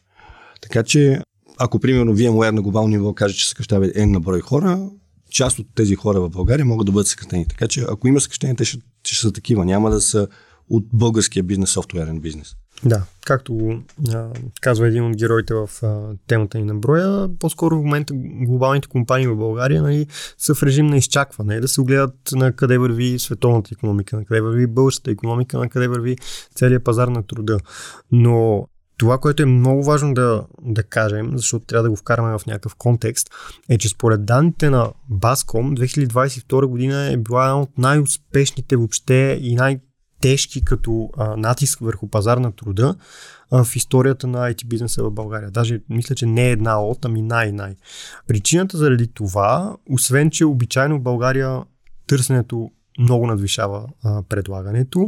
Така 0.63 0.83
че, 0.83 1.21
ако 1.57 1.79
примерно 1.79 2.15
VMware 2.15 2.51
на 2.51 2.61
глобално 2.61 2.87
ниво 2.87 3.13
каже, 3.13 3.35
че 3.35 3.49
съкръщава 3.49 3.85
N 3.85 4.05
на 4.05 4.19
брой 4.19 4.41
хора, 4.41 4.89
част 5.29 5.59
от 5.59 5.67
тези 5.75 5.95
хора 5.95 6.21
в 6.21 6.29
България 6.29 6.65
могат 6.65 6.85
да 6.85 6.91
бъдат 6.91 7.07
съкратени. 7.07 7.47
Така 7.47 7.67
че, 7.67 7.85
ако 7.89 8.07
има 8.07 8.21
съкръщения, 8.21 8.55
те 8.55 8.65
ще, 8.65 8.79
ще 9.03 9.21
са 9.21 9.31
такива. 9.31 9.65
Няма 9.65 9.89
да 9.89 10.01
са 10.01 10.27
от 10.69 10.85
българския 10.93 11.43
бизнес, 11.43 11.69
софтуерен 11.69 12.19
бизнес. 12.19 12.55
Да, 12.85 13.03
както 13.25 13.81
а, 14.13 14.29
казва 14.61 14.87
един 14.87 15.05
от 15.05 15.17
героите 15.17 15.53
в 15.53 15.69
а, 15.83 16.15
темата 16.27 16.57
ни 16.57 16.63
на 16.63 16.75
броя, 16.75 17.29
по-скоро 17.39 17.79
в 17.79 17.83
момента 17.83 18.13
глобалните 18.41 18.87
компании 18.87 19.27
в 19.27 19.35
България 19.35 19.81
нали, 19.81 20.07
са 20.37 20.55
в 20.55 20.63
режим 20.63 20.87
на 20.87 20.97
изчакване, 20.97 21.59
да 21.59 21.67
се 21.67 21.81
огледат 21.81 22.15
на 22.31 22.53
къде 22.53 22.77
върви 22.77 23.19
световната 23.19 23.69
економика, 23.73 24.15
на 24.15 24.25
къде 24.25 24.41
върви 24.41 24.67
българската 24.67 25.11
економика, 25.11 25.57
на 25.57 25.69
къде 25.69 25.87
върви 25.87 26.17
целият 26.55 26.83
пазар 26.83 27.07
на 27.07 27.23
труда. 27.27 27.59
Но 28.11 28.67
това, 28.97 29.17
което 29.17 29.43
е 29.43 29.45
много 29.45 29.83
важно 29.83 30.13
да, 30.13 30.45
да 30.61 30.83
кажем, 30.83 31.31
защото 31.35 31.65
трябва 31.65 31.83
да 31.83 31.89
го 31.89 31.95
вкараме 31.95 32.37
в 32.37 32.45
някакъв 32.45 32.75
контекст, 32.75 33.29
е, 33.69 33.77
че 33.77 33.89
според 33.89 34.25
данните 34.25 34.69
на 34.69 34.91
Bascom 35.11 35.87
2022 36.07 36.65
година 36.65 37.11
е 37.11 37.17
била 37.17 37.43
една 37.43 37.61
от 37.61 37.77
най-успешните 37.77 38.75
въобще 38.75 39.39
и 39.41 39.55
най- 39.55 39.79
тежки 40.21 40.65
като 40.65 41.09
а, 41.17 41.37
натиск 41.37 41.79
върху 41.79 42.07
пазар 42.07 42.37
на 42.37 42.51
труда 42.51 42.95
а, 43.51 43.63
в 43.63 43.75
историята 43.75 44.27
на 44.27 44.37
IT 44.37 44.67
бизнеса 44.67 45.03
в 45.03 45.11
България. 45.11 45.51
Даже 45.51 45.81
мисля, 45.89 46.15
че 46.15 46.25
не 46.25 46.47
е 46.47 46.51
една 46.51 46.81
от, 46.81 47.05
ами 47.05 47.21
най-най. 47.21 47.75
Причината 48.27 48.77
заради 48.77 49.07
това, 49.13 49.77
освен 49.89 50.29
че 50.29 50.45
обичайно 50.45 50.97
в 50.97 51.01
България 51.01 51.63
търсенето 52.07 52.71
много 52.99 53.27
надвишава 53.27 53.87
а, 54.03 54.23
предлагането, 54.29 55.07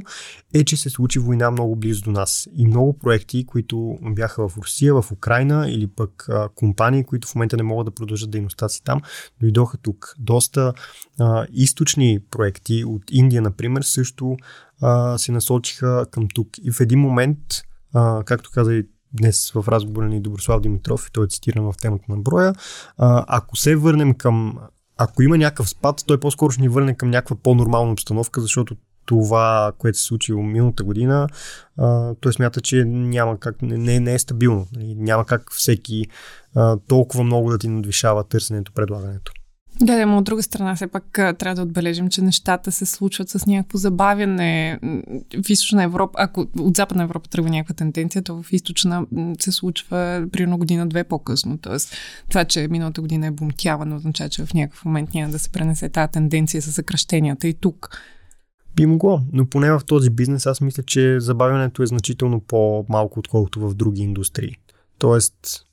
е, 0.54 0.64
че 0.64 0.78
се 0.78 0.90
случи 0.90 1.20
война 1.20 1.52
много 1.52 1.76
близо 1.76 2.02
до 2.02 2.12
нас. 2.12 2.48
И 2.56 2.66
много 2.66 3.00
проекти, 3.00 3.46
които 3.46 3.98
бяха 4.02 4.50
в 4.50 4.58
Русия, 4.58 5.02
в 5.02 5.12
Украина 5.12 5.66
или 5.70 5.88
пък 5.88 6.26
а, 6.30 6.50
компании, 6.56 7.04
които 7.04 7.28
в 7.28 7.36
момента 7.36 7.58
не 7.58 7.64
могат 7.64 7.86
да 7.86 7.92
продължат 7.92 8.32
дейността 8.32 8.70
си 8.70 8.84
там, 8.84 9.02
дойдоха 9.42 9.78
тук. 9.78 10.16
Доста 10.20 10.74
а, 11.20 11.46
източни 11.52 12.20
проекти 12.32 12.84
от 12.86 13.04
Индия, 13.12 13.42
например, 13.42 13.82
също 13.82 14.38
а, 14.82 15.18
се 15.18 15.32
насочиха 15.32 16.06
към 16.12 16.28
тук. 16.34 16.48
И 16.64 16.72
в 16.72 16.80
един 16.80 17.00
момент, 17.00 17.38
а, 17.94 18.24
както 18.24 18.50
каза 18.54 18.74
и 18.74 18.84
днес 19.14 19.52
в 19.52 19.66
разговора 19.68 20.08
ни 20.08 20.22
Доброслав 20.22 20.62
Димитров 20.62 21.08
и 21.08 21.12
той 21.12 21.26
е 21.26 21.28
цитиран 21.28 21.72
в 21.72 21.78
темата 21.82 22.04
на 22.10 22.18
броя. 22.18 22.54
А, 22.98 23.26
ако 23.28 23.58
се 23.58 23.76
върнем 23.76 24.14
към 24.14 24.58
ако 24.98 25.24
има 25.24 25.38
някакъв 25.38 25.70
спад, 25.70 26.04
той 26.08 26.20
по-скоро 26.20 26.52
ще 26.52 26.62
ни 26.62 26.70
върне 26.70 26.98
към 26.98 27.10
някаква 27.10 27.36
по-нормална 27.36 27.92
обстановка, 27.92 28.42
защото 28.42 28.76
това, 29.06 29.72
което 29.78 29.98
се 29.98 30.04
случи 30.04 30.34
миналата 30.34 30.84
година, 30.84 31.28
а, 31.78 32.16
той 32.16 32.34
смята, 32.34 32.62
че 32.62 32.86
няма 32.86 33.40
как, 33.40 33.62
не, 33.62 34.00
не 34.00 34.14
е 34.14 34.20
стабилно. 34.20 34.68
Нали, 34.76 34.96
няма 34.96 35.26
как 35.26 35.52
всеки 35.52 36.06
а, 36.56 36.78
толкова 36.88 37.24
много 37.24 37.50
да 37.50 37.58
ти 37.58 37.68
надвишава 37.68 38.24
търсенето, 38.24 38.72
предлагането. 38.72 39.32
Да, 39.82 40.06
но 40.06 40.18
от 40.18 40.24
друга 40.24 40.44
страна, 40.44 40.76
все 40.76 40.88
пак 40.88 41.04
трябва 41.14 41.56
да 41.56 41.62
отбележим, 41.62 42.10
че 42.10 42.22
нещата 42.22 42.72
се 42.72 42.86
случват 42.86 43.30
с 43.30 43.46
някакво 43.46 43.78
забавяне. 43.78 44.80
В 45.46 45.50
източна 45.50 45.84
Европа, 45.84 46.14
ако 46.18 46.48
от 46.60 46.76
Западна 46.76 47.04
Европа 47.04 47.30
тръгва 47.30 47.50
някаква 47.50 47.76
тенденция, 47.76 48.22
то 48.22 48.44
в 48.44 48.54
източна 48.54 49.06
се 49.40 49.52
случва 49.52 50.28
примерно 50.32 50.58
година-две 50.58 51.04
по-късно. 51.04 51.58
Тоест, 51.58 51.96
това, 52.30 52.46
че 52.46 52.68
миналата 52.68 53.02
година 53.02 53.28
е 53.28 53.32
бумтява, 53.32 53.96
означава, 53.96 54.30
че 54.30 54.46
в 54.46 54.54
някакъв 54.54 54.86
момент 54.86 55.14
няма 55.14 55.32
да 55.32 55.40
се 55.40 55.50
пренесе 55.50 55.90
тази 55.90 56.12
тенденция 56.12 56.62
с 56.62 56.72
съкръщенията 56.72 57.48
и 57.48 57.54
тук. 57.54 57.90
Би 58.76 58.86
могло, 58.86 59.22
но 59.34 59.46
поне 59.46 59.72
в 59.72 59.82
този 59.88 60.10
бизнес 60.10 60.46
аз 60.46 60.62
мисля, 60.62 60.84
че 60.84 61.20
забавянето 61.20 61.84
е 61.84 61.88
значително 61.88 62.40
по-малко, 62.40 63.20
отколкото 63.20 63.60
в 63.60 63.74
други 63.74 64.02
индустрии. 64.02 64.56
Тоест, 65.00 65.65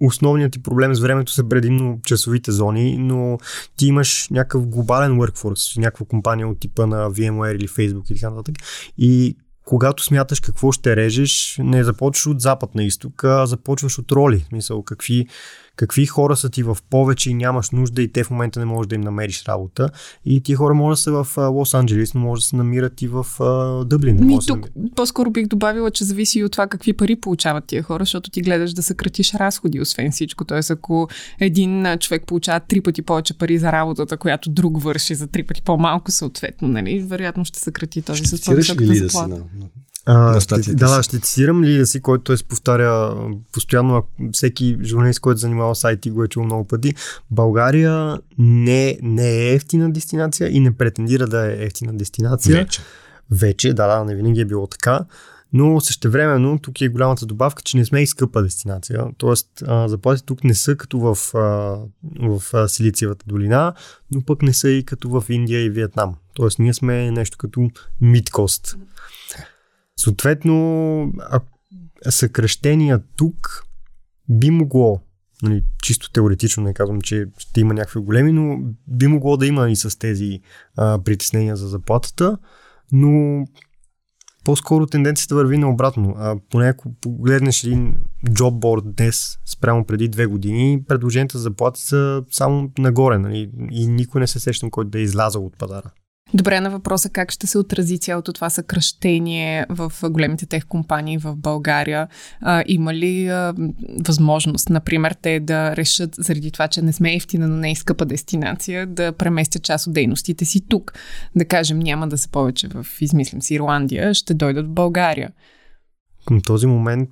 основният 0.00 0.52
ти 0.52 0.62
проблем 0.62 0.94
с 0.94 1.00
времето 1.00 1.32
са 1.32 1.48
предимно 1.48 2.00
часовите 2.04 2.52
зони, 2.52 2.96
но 2.98 3.38
ти 3.76 3.86
имаш 3.86 4.28
някакъв 4.30 4.66
глобален 4.66 5.12
workforce, 5.12 5.78
някаква 5.78 6.06
компания 6.06 6.48
от 6.48 6.60
типа 6.60 6.86
на 6.86 7.10
VMware 7.10 7.56
или 7.56 7.68
Facebook 7.68 8.12
и 8.12 8.14
така 8.14 8.30
нататък. 8.30 8.54
И 8.98 9.36
когато 9.64 10.04
смяташ 10.04 10.40
какво 10.40 10.72
ще 10.72 10.96
режеш, 10.96 11.56
не 11.58 11.84
започваш 11.84 12.26
от 12.26 12.40
запад 12.40 12.74
на 12.74 12.84
изток, 12.84 13.24
а 13.24 13.46
започваш 13.46 13.98
от 13.98 14.12
роли. 14.12 14.46
Мисъл, 14.52 14.82
какви 14.82 15.26
какви 15.80 16.06
хора 16.06 16.36
са 16.36 16.50
ти 16.50 16.62
в 16.62 16.78
повече 16.90 17.30
и 17.30 17.34
нямаш 17.34 17.70
нужда 17.70 18.02
и 18.02 18.12
те 18.12 18.24
в 18.24 18.30
момента 18.30 18.60
не 18.60 18.66
можеш 18.66 18.88
да 18.88 18.94
им 18.94 19.00
намериш 19.00 19.44
работа. 19.44 19.90
И 20.24 20.42
тия 20.42 20.56
хора 20.56 20.74
може 20.74 20.92
да 20.92 20.96
са 20.96 21.24
в 21.24 21.50
Лос 21.50 21.74
Анджелес, 21.74 22.14
но 22.14 22.20
може 22.20 22.40
да 22.40 22.46
се 22.46 22.56
намират 22.56 23.02
и 23.02 23.08
в 23.08 23.26
Дъблин. 23.86 24.26
Ми, 24.26 24.38
тук 24.46 24.68
по-скоро 24.96 25.30
бих 25.30 25.46
добавила, 25.46 25.90
че 25.90 26.04
зависи 26.04 26.38
и 26.38 26.44
от 26.44 26.52
това 26.52 26.66
какви 26.66 26.92
пари 26.92 27.16
получават 27.16 27.64
тия 27.64 27.82
хора, 27.82 28.02
защото 28.02 28.30
ти 28.30 28.40
гледаш 28.40 28.72
да 28.72 28.82
съкратиш 28.82 29.34
разходи, 29.34 29.80
освен 29.80 30.12
всичко. 30.12 30.44
Тоест, 30.44 30.70
ако 30.70 31.08
един 31.38 31.86
човек 32.00 32.26
получава 32.26 32.60
три 32.60 32.80
пъти 32.80 33.02
повече 33.02 33.38
пари 33.38 33.58
за 33.58 33.72
работата, 33.72 34.16
която 34.16 34.50
друг 34.50 34.82
върши 34.82 35.14
за 35.14 35.26
три 35.26 35.42
пъти 35.42 35.62
по-малко, 35.62 36.10
съответно, 36.10 36.68
нали, 36.68 37.00
вероятно 37.00 37.44
ще 37.44 37.58
съкрати 37.58 38.02
този 38.02 38.24
ще 38.24 38.36
с 38.36 38.44
по-високата 38.44 38.94
заплата. 38.94 39.44
Да 39.54 39.66
а, 40.06 40.40
ще, 40.40 40.74
да, 40.74 41.02
ще 41.02 41.20
цитирам 41.20 41.64
ли 41.64 41.78
да 41.78 41.86
си, 41.86 42.00
който 42.00 42.24
той 42.24 42.38
се 42.38 42.44
повтаря 42.44 43.16
постоянно, 43.52 44.02
всеки 44.32 44.78
журналист, 44.82 45.20
който 45.20 45.40
занимава 45.40 45.74
с 45.74 45.82
IT 45.82 46.12
го 46.12 46.24
е 46.24 46.28
чул 46.28 46.44
много 46.44 46.64
пъти. 46.64 46.94
България 47.30 48.20
не, 48.38 48.98
не 49.02 49.28
е 49.28 49.54
ефтина 49.54 49.92
дестинация 49.92 50.50
и 50.50 50.60
не 50.60 50.76
претендира 50.76 51.26
да 51.26 51.52
е 51.52 51.64
ефтина 51.64 51.96
дестинация. 51.96 52.56
Вече. 52.56 52.80
Вече, 53.30 53.74
да, 53.74 53.86
да, 53.86 54.04
не 54.04 54.14
винаги 54.14 54.40
е 54.40 54.44
било 54.44 54.66
така. 54.66 55.04
Но 55.52 55.80
същевременно 55.80 56.58
тук 56.58 56.80
е 56.80 56.88
голямата 56.88 57.26
добавка, 57.26 57.62
че 57.62 57.76
не 57.76 57.84
сме 57.84 58.02
и 58.02 58.06
скъпа 58.06 58.42
дестинация. 58.42 59.06
Тоест, 59.18 59.48
заплатите 59.86 60.26
тук 60.26 60.44
не 60.44 60.54
са 60.54 60.76
като 60.76 60.98
в, 60.98 61.18
в 62.20 62.68
Силициевата 62.68 63.24
долина, 63.28 63.74
но 64.10 64.22
пък 64.22 64.42
не 64.42 64.52
са 64.52 64.68
и 64.68 64.84
като 64.84 65.08
в 65.10 65.24
Индия 65.28 65.64
и 65.64 65.70
Виетнам. 65.70 66.14
Тоест, 66.34 66.58
ние 66.58 66.74
сме 66.74 67.10
нещо 67.10 67.38
като 67.38 67.70
мидкост. 68.00 68.76
Съответно, 70.00 71.12
а, 71.18 71.40
съкръщения 72.10 73.02
тук 73.16 73.66
би 74.28 74.50
могло 74.50 75.00
нали, 75.42 75.64
чисто 75.82 76.12
теоретично 76.12 76.62
не 76.62 76.74
казвам, 76.74 77.00
че 77.00 77.26
ще 77.38 77.60
има 77.60 77.74
някакви 77.74 78.00
големи, 78.00 78.32
но 78.32 78.58
би 78.88 79.06
могло 79.06 79.36
да 79.36 79.46
има 79.46 79.70
и 79.70 79.76
с 79.76 79.98
тези 79.98 80.40
а, 80.76 80.98
притеснения 81.04 81.56
за 81.56 81.68
заплатата, 81.68 82.38
но 82.92 83.44
по-скоро 84.44 84.86
тенденцията 84.86 85.34
върви 85.34 85.58
наобратно. 85.58 86.14
А, 86.18 86.36
поне 86.50 86.68
ако 86.68 86.94
погледнеш 87.00 87.64
един 87.64 87.96
джобборд 88.32 88.94
днес 88.96 89.38
спрямо 89.46 89.84
преди 89.84 90.08
две 90.08 90.26
години, 90.26 90.84
предложенията 90.88 91.38
за 91.38 91.42
заплати 91.42 91.80
са 91.82 92.22
само 92.30 92.70
нагоре 92.78 93.18
нали? 93.18 93.50
и 93.70 93.86
никой 93.86 94.20
не 94.20 94.26
се 94.26 94.40
сещам 94.40 94.70
който 94.70 94.90
да 94.90 94.98
е 94.98 95.02
излязал 95.02 95.46
от 95.46 95.58
пазара. 95.58 95.90
Добре 96.34 96.60
на 96.60 96.70
въпроса 96.70 97.08
как 97.08 97.32
ще 97.32 97.46
се 97.46 97.58
отрази 97.58 97.98
цялото 97.98 98.32
това 98.32 98.50
съкръщение 98.50 99.66
в 99.68 99.92
големите 100.10 100.46
тех 100.46 100.66
компании 100.66 101.18
в 101.18 101.36
България. 101.36 102.08
А, 102.40 102.64
има 102.66 102.94
ли 102.94 103.28
а, 103.28 103.54
възможност, 104.06 104.70
например, 104.70 105.16
те 105.22 105.40
да 105.40 105.76
решат, 105.76 106.14
заради 106.18 106.50
това, 106.50 106.68
че 106.68 106.82
не 106.82 106.92
сме 106.92 107.14
ефтина, 107.14 107.48
но 107.48 107.56
не 107.56 107.70
е 107.70 107.74
скъпа 107.74 108.04
дестинация, 108.04 108.86
да 108.86 109.12
преместят 109.12 109.62
част 109.62 109.86
от 109.86 109.92
дейностите 109.92 110.44
си 110.44 110.60
тук? 110.68 110.92
Да 111.36 111.44
кажем, 111.44 111.78
няма 111.78 112.08
да 112.08 112.18
са 112.18 112.28
повече 112.28 112.68
в, 112.68 112.86
измислим 113.00 113.42
си, 113.42 113.54
Ирландия, 113.54 114.14
ще 114.14 114.34
дойдат 114.34 114.66
в 114.66 114.70
България. 114.70 115.30
Към 116.26 116.40
този 116.40 116.66
момент 116.66 117.10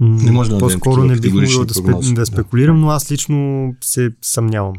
не 0.00 0.32
може 0.32 0.50
да 0.50 0.58
по-скоро 0.58 1.04
не 1.04 1.16
бих 1.16 1.32
могъл 1.32 1.64
да, 1.64 1.74
спе, 1.74 1.92
да 2.12 2.26
спекулирам, 2.26 2.80
но 2.80 2.88
аз 2.88 3.12
лично 3.12 3.74
се 3.80 4.10
съмнявам. 4.22 4.74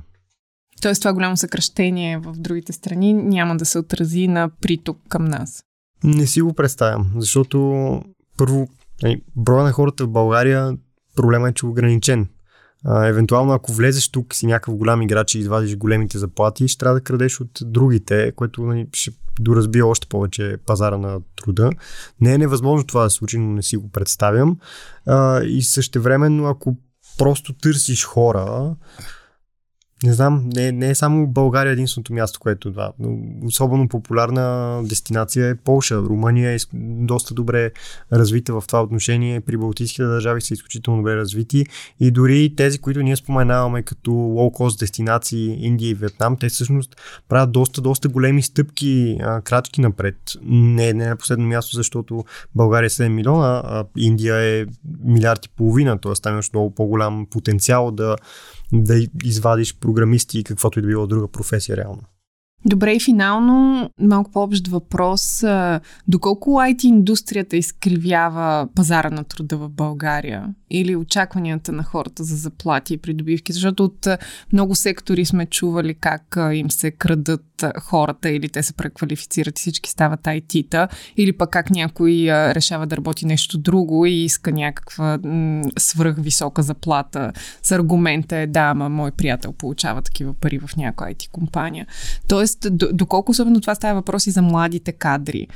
Тоест 0.82 1.02
това 1.02 1.13
голямо 1.13 1.38
съкръщение 1.38 2.18
в 2.18 2.34
другите 2.38 2.74
страни 2.74 3.13
няма 3.13 3.58
да 3.58 3.66
се 3.66 3.80
отрази 3.80 4.28
на 4.28 4.50
приток 4.62 4.98
към 5.10 5.26
нас. 5.26 5.63
Не 6.04 6.28
си 6.28 6.42
го 6.42 6.54
представям, 6.54 7.12
защото 7.18 8.02
първо 8.38 8.68
нали, 9.04 9.22
броя 9.36 9.63
на 9.63 9.72
хората 9.72 10.06
в 10.06 10.10
България 10.10 10.78
проблема 11.16 11.50
е, 11.50 11.54
че 11.54 11.66
е 11.66 11.70
ограничен. 11.70 12.28
А, 12.86 13.08
евентуално, 13.08 13.54
ако 13.54 13.74
влезеш 13.74 14.10
тук 14.10 14.36
си 14.36 14.46
някакъв 14.46 14.76
голям 14.76 15.02
играч 15.02 15.36
и 15.36 15.40
извадиш 15.40 15.78
големите 15.78 16.18
заплати, 16.18 16.68
ще 16.68 16.80
трябва 16.80 16.96
да 16.96 17.04
крадеш 17.04 17.40
от 17.42 17.60
другите, 17.62 18.32
което 18.36 18.62
нали, 18.62 18.88
ще 18.94 19.12
доразбие 19.40 19.82
още 19.82 20.08
повече 20.08 20.58
пазара 20.66 20.98
на 20.98 21.20
труда. 21.36 21.70
Не 22.22 22.34
е 22.34 22.38
невъзможно 22.38 22.88
това 22.88 23.04
да 23.04 23.10
се 23.10 23.16
случи, 23.16 23.38
но 23.38 23.48
не 23.48 23.63
си 23.63 23.78
го 23.78 23.92
представям. 23.92 24.58
А, 25.06 25.44
и 25.44 25.62
същевременно, 25.62 26.46
ако 26.46 26.78
просто 27.18 27.54
търсиш 27.54 28.06
хора, 28.06 28.76
не 30.04 30.14
знам, 30.14 30.50
не, 30.56 30.72
не 30.72 30.90
е 30.90 30.96
само 30.96 31.28
България 31.28 31.72
единственото 31.72 32.14
място, 32.14 32.40
което 32.40 32.72
да. 32.72 32.92
Особено 33.46 33.90
популярна 33.90 34.80
дестинация 34.84 35.50
е 35.50 35.56
Полша. 35.56 35.98
Румъния 35.98 36.52
е 36.52 36.58
доста 36.74 37.34
добре 37.34 37.72
развита 38.14 38.54
в 38.54 38.64
това 38.68 38.84
отношение. 38.84 39.42
При 39.42 39.58
Балтийските 39.58 40.04
държави 40.04 40.42
са 40.42 40.54
изключително 40.54 41.00
добре 41.00 41.16
развити. 41.16 41.66
И 42.00 42.12
дори 42.12 42.54
тези, 42.58 42.80
които 42.80 43.02
ние 43.02 43.16
споменаваме 43.16 43.84
като 43.84 44.12
лоу-кост 44.12 44.80
дестинации, 44.80 45.66
Индия 45.66 45.90
и 45.90 45.94
Вьетнам, 45.94 46.38
те 46.38 46.50
всъщност 46.50 46.96
правят 47.30 47.52
доста, 47.52 47.82
доста 47.82 48.10
големи 48.10 48.42
стъпки, 48.42 49.18
а, 49.22 49.42
крачки 49.42 49.82
напред. 49.82 50.16
Не, 50.42 50.94
не 50.94 51.08
на 51.08 51.16
последно 51.16 51.48
място, 51.48 51.76
защото 51.76 52.26
България 52.56 52.88
е 52.88 52.90
7 52.90 53.08
милиона, 53.08 53.62
а 53.66 53.86
Индия 53.98 54.36
е 54.36 54.66
милиард 55.04 55.46
и 55.46 55.50
половина, 55.50 55.98
т.е. 55.98 56.14
там 56.14 56.34
имаш 56.34 56.54
много 56.54 56.76
по-голям 56.76 57.28
потенциал 57.32 57.92
да 57.92 58.16
да 58.73 59.08
извадиш 59.23 59.75
програмисти 59.75 60.39
и 60.39 60.43
каквото 60.43 60.80
и 60.80 60.82
да 60.82 60.88
било 60.88 61.08
друга 61.08 61.27
професия 61.27 61.77
реално. 61.77 62.01
Добре 62.65 62.93
и 62.93 62.99
финално, 62.99 63.89
малко 64.01 64.32
по-общ 64.32 64.67
въпрос. 64.67 65.43
Доколко 66.08 66.49
IT 66.49 66.86
индустрията 66.86 67.58
изкривява 67.58 68.67
пазара 68.75 69.10
на 69.10 69.23
труда 69.23 69.58
в 69.58 69.69
България 69.69 70.53
или 70.69 70.95
очакванията 70.95 71.71
на 71.71 71.84
хората 71.84 72.23
за 72.23 72.36
заплати 72.36 72.93
и 72.93 72.97
придобивки? 72.97 73.53
Защото 73.53 73.84
от 73.84 74.08
много 74.53 74.75
сектори 74.75 75.25
сме 75.25 75.45
чували 75.45 75.93
как 75.93 76.38
им 76.53 76.71
се 76.71 76.91
крадат 76.91 77.43
хората 77.80 78.30
или 78.30 78.49
те 78.49 78.63
се 78.63 78.73
преквалифицират 78.73 79.60
и 79.60 79.62
всички 79.62 79.89
стават 79.89 80.19
IT-та, 80.19 80.88
или 81.17 81.34
пък 81.34 81.49
как 81.49 81.69
някой 81.69 82.12
решава 82.30 82.88
да 82.88 82.97
работи 82.97 83.25
нещо 83.25 83.58
друго 83.58 84.06
и 84.06 84.12
иска 84.12 84.51
някаква 84.51 85.19
свръхвисока 85.80 86.63
заплата 86.63 87.32
с 87.63 87.71
аргумента 87.71 88.38
е 88.38 88.47
да, 88.47 88.62
ама 88.62 88.89
мой 88.89 89.12
приятел 89.12 89.53
получава 89.53 90.01
такива 90.01 90.34
пари 90.34 90.60
в 90.60 90.75
някоя 90.77 91.13
IT 91.13 91.30
компания. 91.32 91.88
Тоест, 92.27 92.67
доколко 92.71 93.32
особено 93.32 93.62
това 93.62 93.75
става 93.75 93.93
въпрос 93.93 94.27
и 94.27 94.32
за 94.32 94.41
младите 94.41 94.91
кадри, 94.91 95.47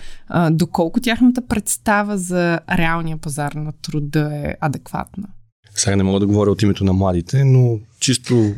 доколко 0.52 1.00
тяхната 1.00 1.42
представа 1.48 2.18
за 2.18 2.60
реалния 2.70 3.18
пазар 3.18 3.52
на 3.52 3.72
труда 3.72 4.32
е 4.34 4.56
адекватна? 4.62 5.01
Сега 5.76 5.96
не 5.96 6.04
мога 6.04 6.20
да 6.20 6.28
говоря 6.28 6.52
от 6.52 6.62
името 6.62 6.84
на 6.84 6.94
младите, 6.94 7.44
но 7.44 7.80
чисто... 8.00 8.54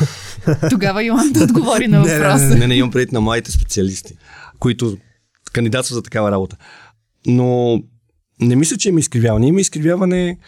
Тогава 0.70 1.04
Йоан 1.04 1.32
да 1.32 1.44
отговори 1.44 1.88
на 1.88 1.98
въпроса. 2.04 2.44
Не, 2.44 2.54
не, 2.54 2.66
не, 2.66 2.74
имам 2.74 2.90
предвид 2.90 3.12
на 3.12 3.20
младите 3.20 3.52
специалисти, 3.52 4.14
които 4.58 4.96
кандидатстват 5.52 5.94
за 5.94 6.02
такава 6.02 6.30
работа. 6.30 6.56
Но 7.26 7.80
не 8.40 8.56
мисля, 8.56 8.76
че 8.76 8.88
има 8.88 9.00
изкривяване. 9.00 9.46
Има 9.46 9.60
изкривяване 9.60 10.38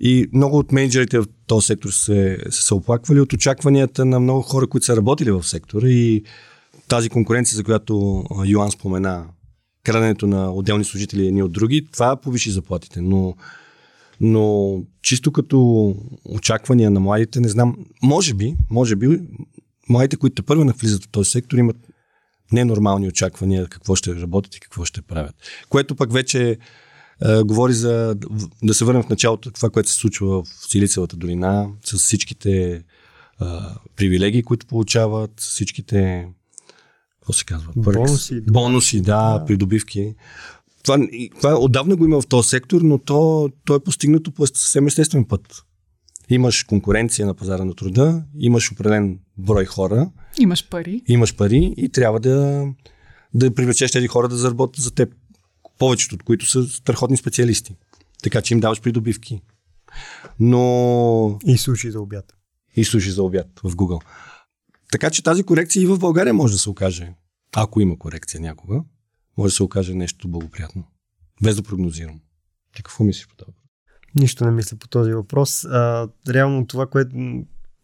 и 0.00 0.26
много 0.32 0.58
от 0.58 0.72
менеджерите 0.72 1.18
в 1.20 1.26
този 1.46 1.66
сектор 1.66 1.90
се, 1.90 2.38
се, 2.50 2.62
се 2.62 2.74
оплаквали 2.74 3.20
от 3.20 3.32
очакванията 3.32 4.04
на 4.04 4.20
много 4.20 4.42
хора, 4.42 4.66
които 4.66 4.86
са 4.86 4.96
работили 4.96 5.30
в 5.30 5.42
сектора 5.42 5.88
и 5.88 6.22
тази 6.88 7.08
конкуренция, 7.08 7.56
за 7.56 7.64
която 7.64 8.24
Йоан 8.44 8.70
спомена, 8.70 9.24
краденето 9.84 10.26
на 10.26 10.52
отделни 10.52 10.84
служители 10.84 11.26
едни 11.26 11.42
от 11.42 11.52
други, 11.52 11.86
това 11.92 12.16
повиши 12.16 12.50
заплатите. 12.50 13.00
Но 13.00 13.34
но 14.22 14.76
чисто 15.02 15.32
като 15.32 15.94
очаквания 16.24 16.90
на 16.90 17.00
младите, 17.00 17.40
не 17.40 17.48
знам, 17.48 17.76
може 18.02 18.34
би, 18.34 18.56
може 18.70 18.96
би, 18.96 19.20
младите, 19.88 20.16
които 20.16 20.42
първо 20.42 20.64
навлизат 20.64 21.04
в 21.04 21.08
този 21.08 21.30
сектор, 21.30 21.56
имат 21.56 21.76
ненормални 22.52 23.08
очаквания 23.08 23.66
какво 23.66 23.94
ще 23.94 24.14
работят 24.14 24.56
и 24.56 24.60
какво 24.60 24.84
ще 24.84 25.02
правят. 25.02 25.34
Което 25.68 25.94
пък 25.94 26.12
вече 26.12 26.58
е, 27.24 27.42
говори 27.42 27.72
за 27.72 28.16
да 28.62 28.74
се 28.74 28.84
върнем 28.84 29.02
в 29.02 29.08
началото 29.08 29.50
това, 29.50 29.70
което 29.70 29.88
се 29.88 29.94
случва 29.94 30.42
в 30.42 30.48
Силицевата 30.68 31.16
долина, 31.16 31.68
с 31.84 31.98
всичките 31.98 32.72
е, 32.72 32.82
привилегии, 33.96 34.42
които 34.42 34.66
получават, 34.66 35.30
с 35.40 35.48
всичките 35.48 36.28
какво 37.20 37.32
се 37.32 37.44
казва? 37.44 37.72
Бонуси. 37.76 38.40
Бонуси, 38.40 39.00
да, 39.00 39.38
да, 39.38 39.44
придобивки 39.44 40.14
това, 40.82 40.98
това 41.40 41.58
отдавна 41.58 41.96
го 41.96 42.04
има 42.04 42.20
в 42.20 42.26
този 42.26 42.48
сектор, 42.48 42.80
но 42.80 42.98
то, 42.98 43.50
то 43.64 43.74
е 43.74 43.80
постигнато 43.80 44.32
по 44.32 44.46
съвсем 44.46 44.86
естествен 44.86 45.24
път. 45.24 45.62
Имаш 46.28 46.62
конкуренция 46.62 47.26
на 47.26 47.34
пазара 47.34 47.64
на 47.64 47.74
труда, 47.74 48.24
имаш 48.38 48.72
определен 48.72 49.18
брой 49.38 49.64
хора. 49.64 50.10
Имаш 50.38 50.68
пари. 50.68 51.02
Имаш 51.08 51.36
пари 51.36 51.74
и 51.76 51.88
трябва 51.88 52.20
да, 52.20 52.66
да 53.34 53.54
привлечеш 53.54 53.90
тези 53.90 54.06
хора 54.06 54.28
да 54.28 54.36
заработят 54.36 54.84
за 54.84 54.90
теб. 54.90 55.14
Повечето 55.78 56.14
от 56.14 56.22
които 56.22 56.46
са 56.46 56.64
страхотни 56.64 57.16
специалисти. 57.16 57.76
Така 58.22 58.42
че 58.42 58.54
им 58.54 58.60
даваш 58.60 58.80
придобивки. 58.80 59.40
Но... 60.40 61.38
И 61.46 61.58
суши 61.58 61.90
за 61.90 62.00
обяд. 62.00 62.32
И 62.76 62.84
суши 62.84 63.10
за 63.10 63.22
обяд 63.22 63.46
в 63.64 63.76
Google. 63.76 64.02
Така 64.92 65.10
че 65.10 65.22
тази 65.22 65.42
корекция 65.42 65.82
и 65.82 65.86
в 65.86 65.98
България 65.98 66.34
може 66.34 66.52
да 66.52 66.58
се 66.58 66.70
окаже. 66.70 67.14
Ако 67.56 67.80
има 67.80 67.98
корекция 67.98 68.40
някога 68.40 68.82
може 69.38 69.52
да 69.52 69.56
се 69.56 69.62
окаже 69.62 69.94
нещо 69.94 70.28
благоприятно. 70.28 70.84
Без 71.42 71.56
да 71.56 71.62
прогнозирам. 71.62 72.20
Ти 72.76 72.82
какво 72.82 73.04
мислиш 73.04 73.28
по 73.28 73.36
това? 73.36 73.52
Нищо 74.14 74.44
не 74.44 74.50
мисля 74.50 74.76
по 74.76 74.88
този 74.88 75.12
въпрос. 75.12 75.64
А, 75.64 76.08
реално 76.28 76.66
това, 76.66 76.86
което 76.86 77.16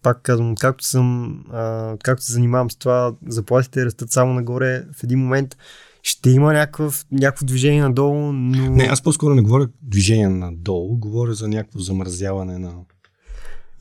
пак 0.03 0.23
казвам, 0.23 0.55
както 0.55 0.85
съм, 0.85 1.39
а, 1.53 1.97
както 2.03 2.25
се 2.25 2.33
занимавам 2.33 2.71
с 2.71 2.77
това, 2.77 3.15
заплатите 3.27 3.85
растат 3.85 4.13
само 4.13 4.35
нагоре. 4.35 4.85
В 4.93 5.05
един 5.05 5.19
момент 5.19 5.57
ще 6.03 6.31
има 6.31 6.53
някакъв, 6.53 7.07
някакво 7.13 7.47
движение 7.47 7.83
надолу, 7.83 8.33
но... 8.33 8.71
Не, 8.71 8.85
аз 8.85 9.03
по-скоро 9.03 9.35
не 9.35 9.43
говоря 9.43 9.69
движение 9.83 10.29
надолу, 10.29 10.99
говоря 10.99 11.35
за 11.35 11.49
някакво 11.49 11.79
замразяване 11.79 12.59
на 12.59 12.75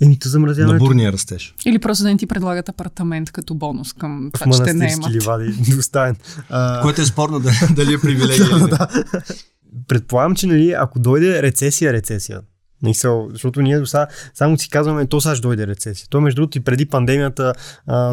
Еми, 0.02 0.20
то 0.20 0.30
замразяването... 0.30 0.84
На 0.84 0.88
бурния 0.88 1.12
растеж. 1.12 1.56
Или 1.66 1.80
просто 1.80 2.04
да 2.04 2.10
не 2.10 2.18
ти 2.18 2.28
предлагат 2.28 2.70
апартамент 2.70 3.32
като 3.32 3.56
бонус 3.56 3.94
към 3.94 4.30
това, 4.34 4.52
че 4.52 4.64
те 4.64 4.74
не 4.74 4.92
имат. 4.92 5.12
ливади, 5.12 5.54
доставен. 5.76 6.16
А... 6.50 6.82
Което 6.82 7.02
е 7.02 7.06
спорно 7.06 7.40
дали 7.72 7.94
е 7.94 7.98
привилегия. 8.02 8.68
да, 8.68 8.88
Предполагам, 9.88 10.36
че 10.36 10.48
нали, 10.48 10.72
ако 10.72 11.00
дойде 11.00 11.42
рецесия, 11.42 11.94
рецесия, 11.94 12.42
Защото 12.84 13.62
ние 13.62 13.80
до 13.80 13.86
само 14.34 14.58
си 14.58 14.70
казваме, 14.70 15.06
то 15.06 15.22
сега 15.22 15.36
ще 15.36 15.42
дойде 15.42 15.68
рецесия. 15.68 16.08
То, 16.10 16.22
между 16.22 16.42
другото, 16.42 16.58
и 16.58 16.62
преди 16.62 16.86
пандемията, 16.86 17.54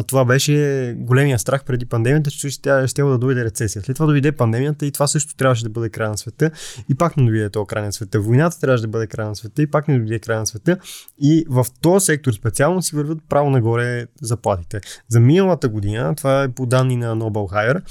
това 0.07 0.25
беше 0.25 0.95
големия 0.97 1.39
страх 1.39 1.63
преди 1.63 1.85
пандемията, 1.85 2.31
че 2.31 2.49
ще, 2.49 2.87
ще 2.87 3.01
да 3.01 3.17
дойде 3.17 3.43
рецесия. 3.43 3.81
След 3.81 3.95
това 3.95 4.05
дойде 4.05 4.31
пандемията 4.31 4.85
и 4.85 4.91
това 4.91 5.07
също 5.07 5.35
трябваше 5.35 5.63
да 5.63 5.69
бъде 5.69 5.89
край 5.89 6.09
на 6.09 6.17
света. 6.17 6.51
И 6.89 6.95
пак 6.95 7.17
не 7.17 7.25
дойде 7.25 7.49
този 7.49 7.67
край 7.67 7.83
на 7.83 7.93
света. 7.93 8.19
Войната 8.19 8.59
трябваше 8.59 8.81
да 8.81 8.87
бъде 8.87 9.07
край 9.07 9.27
на 9.27 9.35
света 9.35 9.61
и 9.61 9.67
пак 9.67 9.87
не 9.87 9.99
дойде 9.99 10.19
край 10.19 10.37
на 10.37 10.47
света. 10.47 10.77
И 11.21 11.45
в 11.49 11.65
този 11.81 12.05
сектор 12.05 12.33
специално 12.33 12.81
си 12.81 12.95
върват 12.95 13.19
право 13.29 13.49
нагоре 13.49 14.05
заплатите. 14.21 14.81
За 15.09 15.19
миналата 15.19 15.69
година, 15.69 16.15
това 16.15 16.43
е 16.43 16.49
по 16.49 16.65
данни 16.65 16.95
на 16.95 17.15
Nobel 17.17 17.53
Hire, 17.53 17.81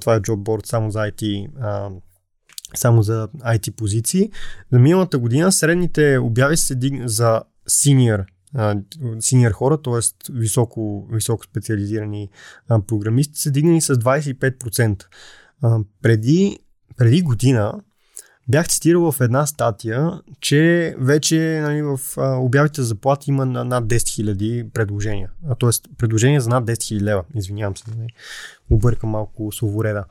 това 0.00 0.14
е 0.14 0.20
джобборд 0.20 0.66
само 0.66 0.90
за 0.90 0.98
IT 0.98 1.46
само 2.76 3.02
за 3.02 3.28
IT 3.38 3.70
позиции. 3.70 4.30
За 4.72 4.78
миналата 4.78 5.18
година 5.18 5.52
средните 5.52 6.18
обяви 6.18 6.56
се 6.56 6.74
диг... 6.74 7.08
за 7.08 7.42
синьор 7.68 8.24
синьор 9.20 9.52
хора, 9.52 9.82
т.е. 9.82 10.32
Високо, 10.32 11.08
високо 11.12 11.44
специализирани 11.44 12.30
програмисти, 12.86 13.40
са 13.40 13.50
дигнани 13.50 13.80
с 13.80 13.94
25%. 13.94 15.04
А, 15.62 15.78
преди, 16.02 16.58
преди 16.96 17.22
година 17.22 17.80
бях 18.48 18.68
цитирал 18.68 19.12
в 19.12 19.20
една 19.20 19.46
статия, 19.46 20.20
че 20.40 20.94
вече 20.98 21.60
нали, 21.62 21.82
в 21.82 21.98
обявите 22.18 22.80
за 22.82 22.86
заплати 22.86 23.30
има 23.30 23.46
на, 23.46 23.64
над 23.64 23.84
10 23.84 23.96
000 23.96 24.70
предложения. 24.70 25.30
А, 25.48 25.54
т.е. 25.54 25.94
предложения 25.98 26.40
за 26.40 26.48
над 26.48 26.64
10 26.64 26.72
000 26.72 27.00
лева. 27.00 27.24
Извинявам 27.34 27.76
се, 27.76 27.84
нали, 27.96 28.08
объркам 28.70 29.10
малко 29.10 29.52
словореда. 29.52 30.04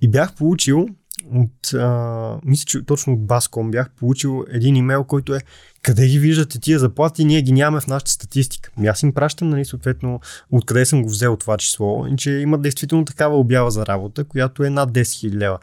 И 0.00 0.08
бях 0.08 0.34
получил 0.34 0.88
от, 1.34 1.74
а, 1.74 2.38
мисля, 2.44 2.64
че 2.66 2.84
точно 2.84 3.12
от 3.12 3.26
Баском 3.26 3.70
бях 3.70 3.90
получил 3.90 4.44
един 4.50 4.76
имейл, 4.76 5.04
който 5.04 5.34
е 5.34 5.40
къде 5.82 6.06
ги 6.06 6.18
виждате 6.18 6.60
тия 6.60 6.78
заплати, 6.78 7.24
ние 7.24 7.42
ги 7.42 7.52
нямаме 7.52 7.80
в 7.80 7.86
нашата 7.86 8.10
статистика. 8.10 8.70
И 8.82 8.86
аз 8.86 9.02
им 9.02 9.14
пращам, 9.14 9.48
нали, 9.48 9.64
съответно, 9.64 10.20
откъде 10.50 10.86
съм 10.86 11.02
го 11.02 11.08
взел 11.08 11.36
това 11.36 11.56
число, 11.56 12.06
и 12.06 12.16
че 12.16 12.30
има 12.30 12.58
действително 12.58 13.04
такава 13.04 13.36
обява 13.36 13.70
за 13.70 13.86
работа, 13.86 14.24
която 14.24 14.64
е 14.64 14.70
над 14.70 14.92
10 14.92 15.02
000 15.02 15.34
лева. 15.34 15.58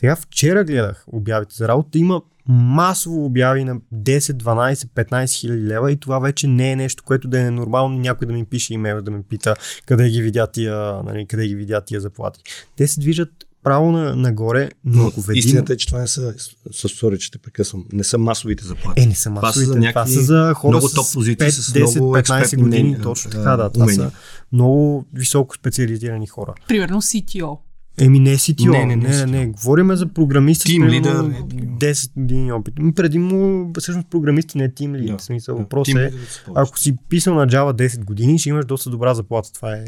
Сега 0.00 0.16
вчера 0.16 0.64
гледах 0.64 1.04
обявите 1.06 1.54
за 1.54 1.68
работа, 1.68 1.98
има 1.98 2.22
масово 2.48 3.24
обяви 3.24 3.64
на 3.64 3.76
10, 3.94 4.18
12, 4.18 4.74
15 4.74 5.40
хиляди 5.40 5.62
лева 5.62 5.92
и 5.92 5.96
това 5.96 6.18
вече 6.18 6.46
не 6.46 6.72
е 6.72 6.76
нещо, 6.76 7.04
което 7.04 7.28
да 7.28 7.40
е 7.40 7.50
нормално 7.50 7.98
някой 7.98 8.26
да 8.26 8.32
ми 8.32 8.44
пише 8.44 8.74
имейл, 8.74 9.02
да 9.02 9.10
ме 9.10 9.22
пита 9.22 9.54
къде 9.86 10.08
ги 10.08 10.22
видя 10.22 10.46
тия, 10.46 11.02
нали, 11.02 11.26
къде 11.26 11.46
ги 11.46 11.54
видя 11.54 11.80
тия 11.80 12.00
заплати. 12.00 12.40
Те 12.76 12.86
се 12.86 13.00
движат 13.00 13.30
право 13.62 13.92
на, 13.92 14.16
нагоре, 14.16 14.70
но 14.84 15.06
ако 15.06 15.20
ведим... 15.20 15.38
Истината 15.38 15.72
е, 15.72 15.76
че 15.76 15.86
това 15.86 16.00
не 16.00 16.06
са, 16.06 16.34
сори, 16.72 17.18
че 17.18 17.30
те 17.30 17.38
прекъсвам, 17.38 17.84
не 17.92 18.04
са 18.04 18.18
масовите 18.18 18.64
заплати. 18.64 19.02
Е, 19.02 19.06
не 19.06 19.14
са 19.14 19.30
масовите, 19.30 19.72
това 19.72 19.74
са, 19.74 19.80
някакви, 19.80 20.14
това 20.14 20.22
са 20.22 20.26
за 20.26 20.54
хора 20.54 20.70
много 20.70 20.88
топ 20.88 21.12
позиции 21.12 21.46
5, 21.46 21.50
с 21.50 21.72
10, 21.72 21.94
много 21.94 22.16
15 22.16 22.56
години, 22.56 22.82
мнения, 22.82 23.00
точно 23.00 23.30
така, 23.30 23.56
да, 23.56 23.70
това 23.70 23.88
са 23.88 24.10
много 24.52 25.06
високо 25.14 25.54
специализирани 25.54 26.26
хора. 26.26 26.54
Примерно 26.68 27.02
CTO. 27.02 27.58
Еми 27.98 28.18
не 28.18 28.36
CTO, 28.36 28.70
не, 28.70 28.86
не, 28.86 28.96
не, 28.96 29.26
не, 29.26 29.26
не. 29.26 29.46
говорим 29.46 29.96
за 29.96 30.06
програмист 30.06 30.62
с 30.62 30.64
10 30.64 32.10
години 32.16 32.52
опит. 32.52 32.74
Преди 32.96 33.18
му, 33.18 33.72
всъщност 33.78 34.08
програмисти 34.10 34.58
не 34.58 34.64
е 34.64 34.74
тим 34.74 34.94
лид. 34.94 35.16
Да, 35.16 35.18
смисъл, 35.18 35.54
да, 35.56 35.62
въпрос 35.62 35.88
е, 35.88 36.12
ако 36.54 36.78
си 36.78 36.96
писал 37.08 37.34
на 37.34 37.46
Java 37.46 37.88
10 37.88 38.04
години, 38.04 38.38
ще 38.38 38.48
имаш 38.48 38.64
доста 38.64 38.90
добра 38.90 39.14
заплата. 39.14 39.52
Това 39.52 39.72
е... 39.72 39.84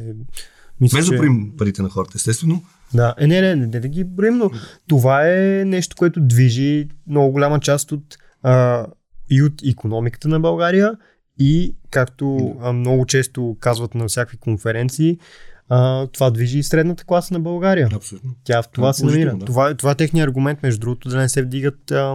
Мисля, 0.80 0.98
Без 0.98 1.06
да 1.06 1.16
че... 1.16 1.56
парите 1.58 1.82
на 1.82 1.88
хората, 1.88 2.12
естествено, 2.16 2.62
да, 2.94 3.14
е, 3.18 3.26
не, 3.26 3.40
не, 3.40 3.56
не, 3.56 3.66
не 3.66 3.80
да 3.80 3.88
ги 3.88 4.04
броим, 4.04 4.36
но 4.36 4.50
това 4.88 5.28
е 5.28 5.64
нещо, 5.64 5.96
което 5.96 6.20
движи 6.20 6.88
много 7.06 7.32
голяма 7.32 7.60
част 7.60 7.92
от 7.92 8.18
а, 8.42 8.86
и 9.30 9.42
от 9.42 9.54
економиката 9.66 10.28
на 10.28 10.40
България 10.40 10.92
и 11.38 11.76
както 11.90 12.56
а, 12.60 12.72
много 12.72 13.06
често 13.06 13.56
казват 13.60 13.94
на 13.94 14.08
всякакви 14.08 14.36
конференции, 14.36 15.18
а, 15.68 16.06
това 16.06 16.30
движи 16.30 16.58
и 16.58 16.62
средната 16.62 17.04
класа 17.04 17.34
на 17.34 17.40
България. 17.40 17.88
Абсолютно. 17.94 18.34
Тя 18.44 18.62
в 18.62 18.68
това, 18.68 18.92
се 18.92 19.06
намира. 19.06 19.36
Да. 19.36 19.44
Това, 19.44 19.74
това 19.74 19.90
е 19.90 19.94
техният 19.94 20.28
аргумент, 20.28 20.62
между 20.62 20.80
другото, 20.80 21.08
да 21.08 21.16
не 21.16 21.28
се 21.28 21.42
вдигат 21.42 21.90
а, 21.90 22.14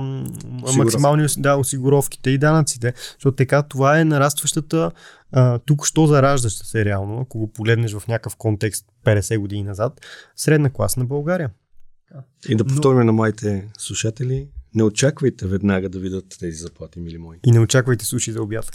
максимални 0.78 1.28
да, 1.38 1.56
осигуровките 1.56 2.30
и 2.30 2.38
данъците, 2.38 2.94
защото 3.14 3.36
така 3.36 3.64
това 3.64 4.00
е 4.00 4.06
нарастващата 4.06 4.92
а, 5.32 5.60
тук 5.60 5.86
що 5.86 6.08
зараждаща 6.08 6.66
се 6.66 6.86
реално, 6.86 7.20
ако 7.22 7.40
го 7.40 7.54
погледнеш 7.54 7.94
в 7.94 8.08
някакъв 8.08 8.36
контекст 8.36 8.86
50 9.06 9.38
години 9.38 9.64
назад, 9.64 10.02
средна 10.36 10.70
класа 10.70 11.00
на 11.00 11.06
България. 11.06 11.50
И 12.50 12.56
да 12.56 12.66
повторим 12.66 13.00
Но... 13.00 13.06
на 13.06 13.12
моите 13.12 13.68
слушатели, 13.78 14.48
не 14.76 14.84
очаквайте 14.84 15.48
веднага 15.48 15.90
да 15.90 16.00
видят 16.00 16.26
тези 16.40 16.58
заплати, 16.58 17.00
мили 17.00 17.18
мои. 17.18 17.38
И 17.46 17.52
не 17.52 17.60
очаквайте 17.60 18.06
суши 18.06 18.32
за 18.32 18.42
обяд. 18.42 18.72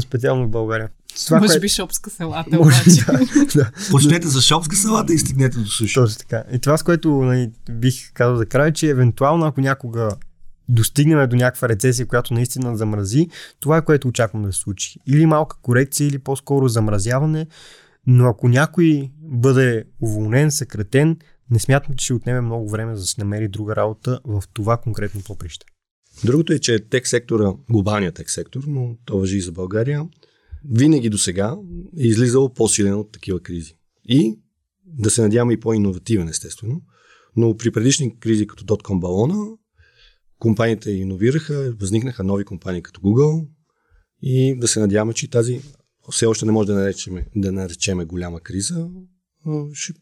Специално 0.00 0.46
в 0.46 0.50
България. 0.50 0.88
Това, 1.26 1.40
Може 1.40 1.52
кое... 1.52 1.60
би 1.60 1.68
шопска 1.68 2.10
салата, 2.10 2.56
Може, 2.56 2.82
обаче. 2.82 3.04
Да, 3.04 3.44
да. 3.54 3.70
Почнете 3.90 4.28
за 4.28 4.40
шопска 4.40 4.76
салата 4.76 5.14
и 5.14 5.18
стигнете 5.18 5.58
до 5.58 5.66
суши. 5.66 5.94
Точно 5.94 6.18
така. 6.18 6.44
И 6.52 6.58
това, 6.58 6.76
с 6.76 6.82
което 6.82 7.10
нали, 7.10 7.50
бих 7.70 8.12
казал 8.12 8.36
да 8.36 8.46
края, 8.46 8.72
че 8.72 8.90
евентуално 8.90 9.46
ако 9.46 9.60
някога 9.60 10.10
достигнем 10.68 11.28
до 11.28 11.36
някаква 11.36 11.68
рецесия, 11.68 12.06
която 12.06 12.34
наистина 12.34 12.76
замрази, 12.76 13.28
това 13.60 13.76
е 13.76 13.84
което 13.84 14.08
очаквам 14.08 14.42
да 14.42 14.52
се 14.52 14.58
случи. 14.58 14.98
Или 15.06 15.26
малка 15.26 15.56
корекция, 15.62 16.08
или 16.08 16.18
по-скоро 16.18 16.68
замразяване, 16.68 17.46
но 18.06 18.28
ако 18.28 18.48
някой 18.48 19.10
бъде 19.20 19.84
уволнен, 20.00 20.50
съкратен, 20.50 21.16
не 21.50 21.58
смятам, 21.58 21.94
че 21.96 22.04
ще 22.04 22.14
отнеме 22.14 22.40
много 22.40 22.68
време 22.68 22.94
за 22.94 23.00
да 23.00 23.06
се 23.06 23.20
намери 23.20 23.48
друга 23.48 23.76
работа 23.76 24.20
в 24.24 24.42
това 24.52 24.76
конкретно 24.76 25.20
поприще. 25.26 25.66
Другото 26.24 26.52
е, 26.52 26.58
че 26.58 26.88
тек 26.88 27.08
сектора, 27.08 27.52
глобалният 27.70 28.14
тек 28.14 28.30
сектор, 28.30 28.62
но 28.66 28.96
то 29.04 29.18
въжи 29.18 29.36
и 29.36 29.40
за 29.40 29.52
България, 29.52 30.08
винаги 30.64 31.10
до 31.10 31.18
сега 31.18 31.56
е 31.98 32.06
излизал 32.06 32.52
по-силен 32.52 32.94
от 32.94 33.12
такива 33.12 33.40
кризи. 33.40 33.74
И 34.04 34.38
да 34.86 35.10
се 35.10 35.22
надяваме 35.22 35.52
и 35.52 35.60
по-инновативен, 35.60 36.28
естествено. 36.28 36.82
Но 37.36 37.56
при 37.56 37.70
предишни 37.70 38.18
кризи 38.18 38.46
като 38.46 38.64
Dotcom 38.64 39.00
балона, 39.00 39.56
компаниите 40.38 40.90
иновираха, 40.90 41.74
възникнаха 41.80 42.24
нови 42.24 42.44
компании 42.44 42.82
като 42.82 43.00
Google 43.00 43.48
и 44.22 44.58
да 44.58 44.68
се 44.68 44.80
надяваме, 44.80 45.12
че 45.12 45.30
тази 45.30 45.60
все 46.10 46.26
още 46.26 46.46
не 46.46 46.52
може 46.52 46.66
да 46.66 46.74
наречеме, 46.74 47.26
да 47.36 47.52
наречеме 47.52 48.04
голяма 48.04 48.40
криза, 48.40 48.88
ще, 49.72 49.92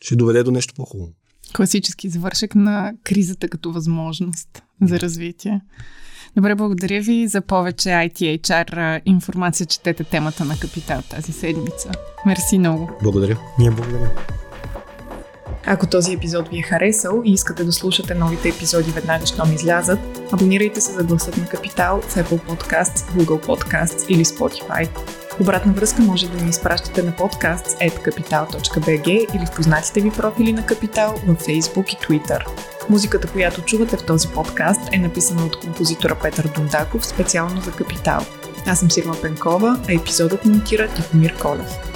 ще 0.00 0.16
доведе 0.16 0.42
до 0.42 0.50
нещо 0.50 0.74
по-хубаво. 0.74 1.12
Класически 1.56 2.08
завършък 2.08 2.54
на 2.54 2.92
кризата 3.04 3.48
като 3.48 3.72
възможност 3.72 4.62
за 4.82 5.00
развитие. 5.00 5.60
Добре, 6.36 6.54
благодаря 6.54 7.00
ви 7.00 7.28
за 7.28 7.40
повече 7.40 7.88
ITHR 7.88 9.00
информация. 9.06 9.66
Четете 9.66 10.04
темата 10.04 10.44
на 10.44 10.58
Капитал 10.58 11.02
тази 11.10 11.32
седмица. 11.32 11.90
Мерси 12.26 12.58
много. 12.58 12.90
Благодаря. 13.02 13.38
Ние 13.58 13.70
благодаря. 13.70 14.10
Ако 15.66 15.86
този 15.86 16.12
епизод 16.12 16.48
ви 16.48 16.58
е 16.58 16.62
харесал 16.62 17.22
и 17.24 17.32
искате 17.32 17.64
да 17.64 17.72
слушате 17.72 18.14
новите 18.14 18.48
епизоди 18.48 18.90
веднага, 18.90 19.26
щом 19.26 19.52
излязат, 19.52 19.98
абонирайте 20.32 20.80
се 20.80 20.92
за 20.92 21.04
гласът 21.04 21.36
на 21.36 21.46
Капитал 21.46 22.00
в 22.00 22.14
Apple 22.14 22.40
Podcasts, 22.48 22.98
Google 22.98 23.46
Podcasts 23.46 24.06
или 24.08 24.24
Spotify. 24.24 24.88
Обратна 25.40 25.72
връзка 25.72 26.02
може 26.02 26.28
да 26.28 26.44
ни 26.44 26.50
изпращате 26.50 27.02
на 27.02 27.12
podcast.capital.bg 27.12 29.08
или 29.08 29.46
в 29.46 29.54
познатите 29.56 30.00
ви 30.00 30.10
профили 30.10 30.52
на 30.52 30.66
Капитал 30.66 31.14
във 31.26 31.38
Facebook 31.42 31.94
и 31.94 31.96
Twitter. 31.96 32.46
Музиката, 32.88 33.28
която 33.28 33.62
чувате 33.62 33.96
в 33.96 34.06
този 34.06 34.28
подкаст 34.28 34.80
е 34.92 34.98
написана 34.98 35.46
от 35.46 35.60
композитора 35.60 36.18
Петър 36.22 36.48
Дундаков 36.54 37.06
специално 37.06 37.60
за 37.60 37.72
Капитал. 37.72 38.20
Аз 38.66 38.78
съм 38.78 38.90
Сигма 38.90 39.14
Пенкова, 39.22 39.80
а 39.88 39.92
епизодът 39.92 40.44
монтира 40.44 40.88
Тихомир 40.88 41.36
Колев. 41.36 41.89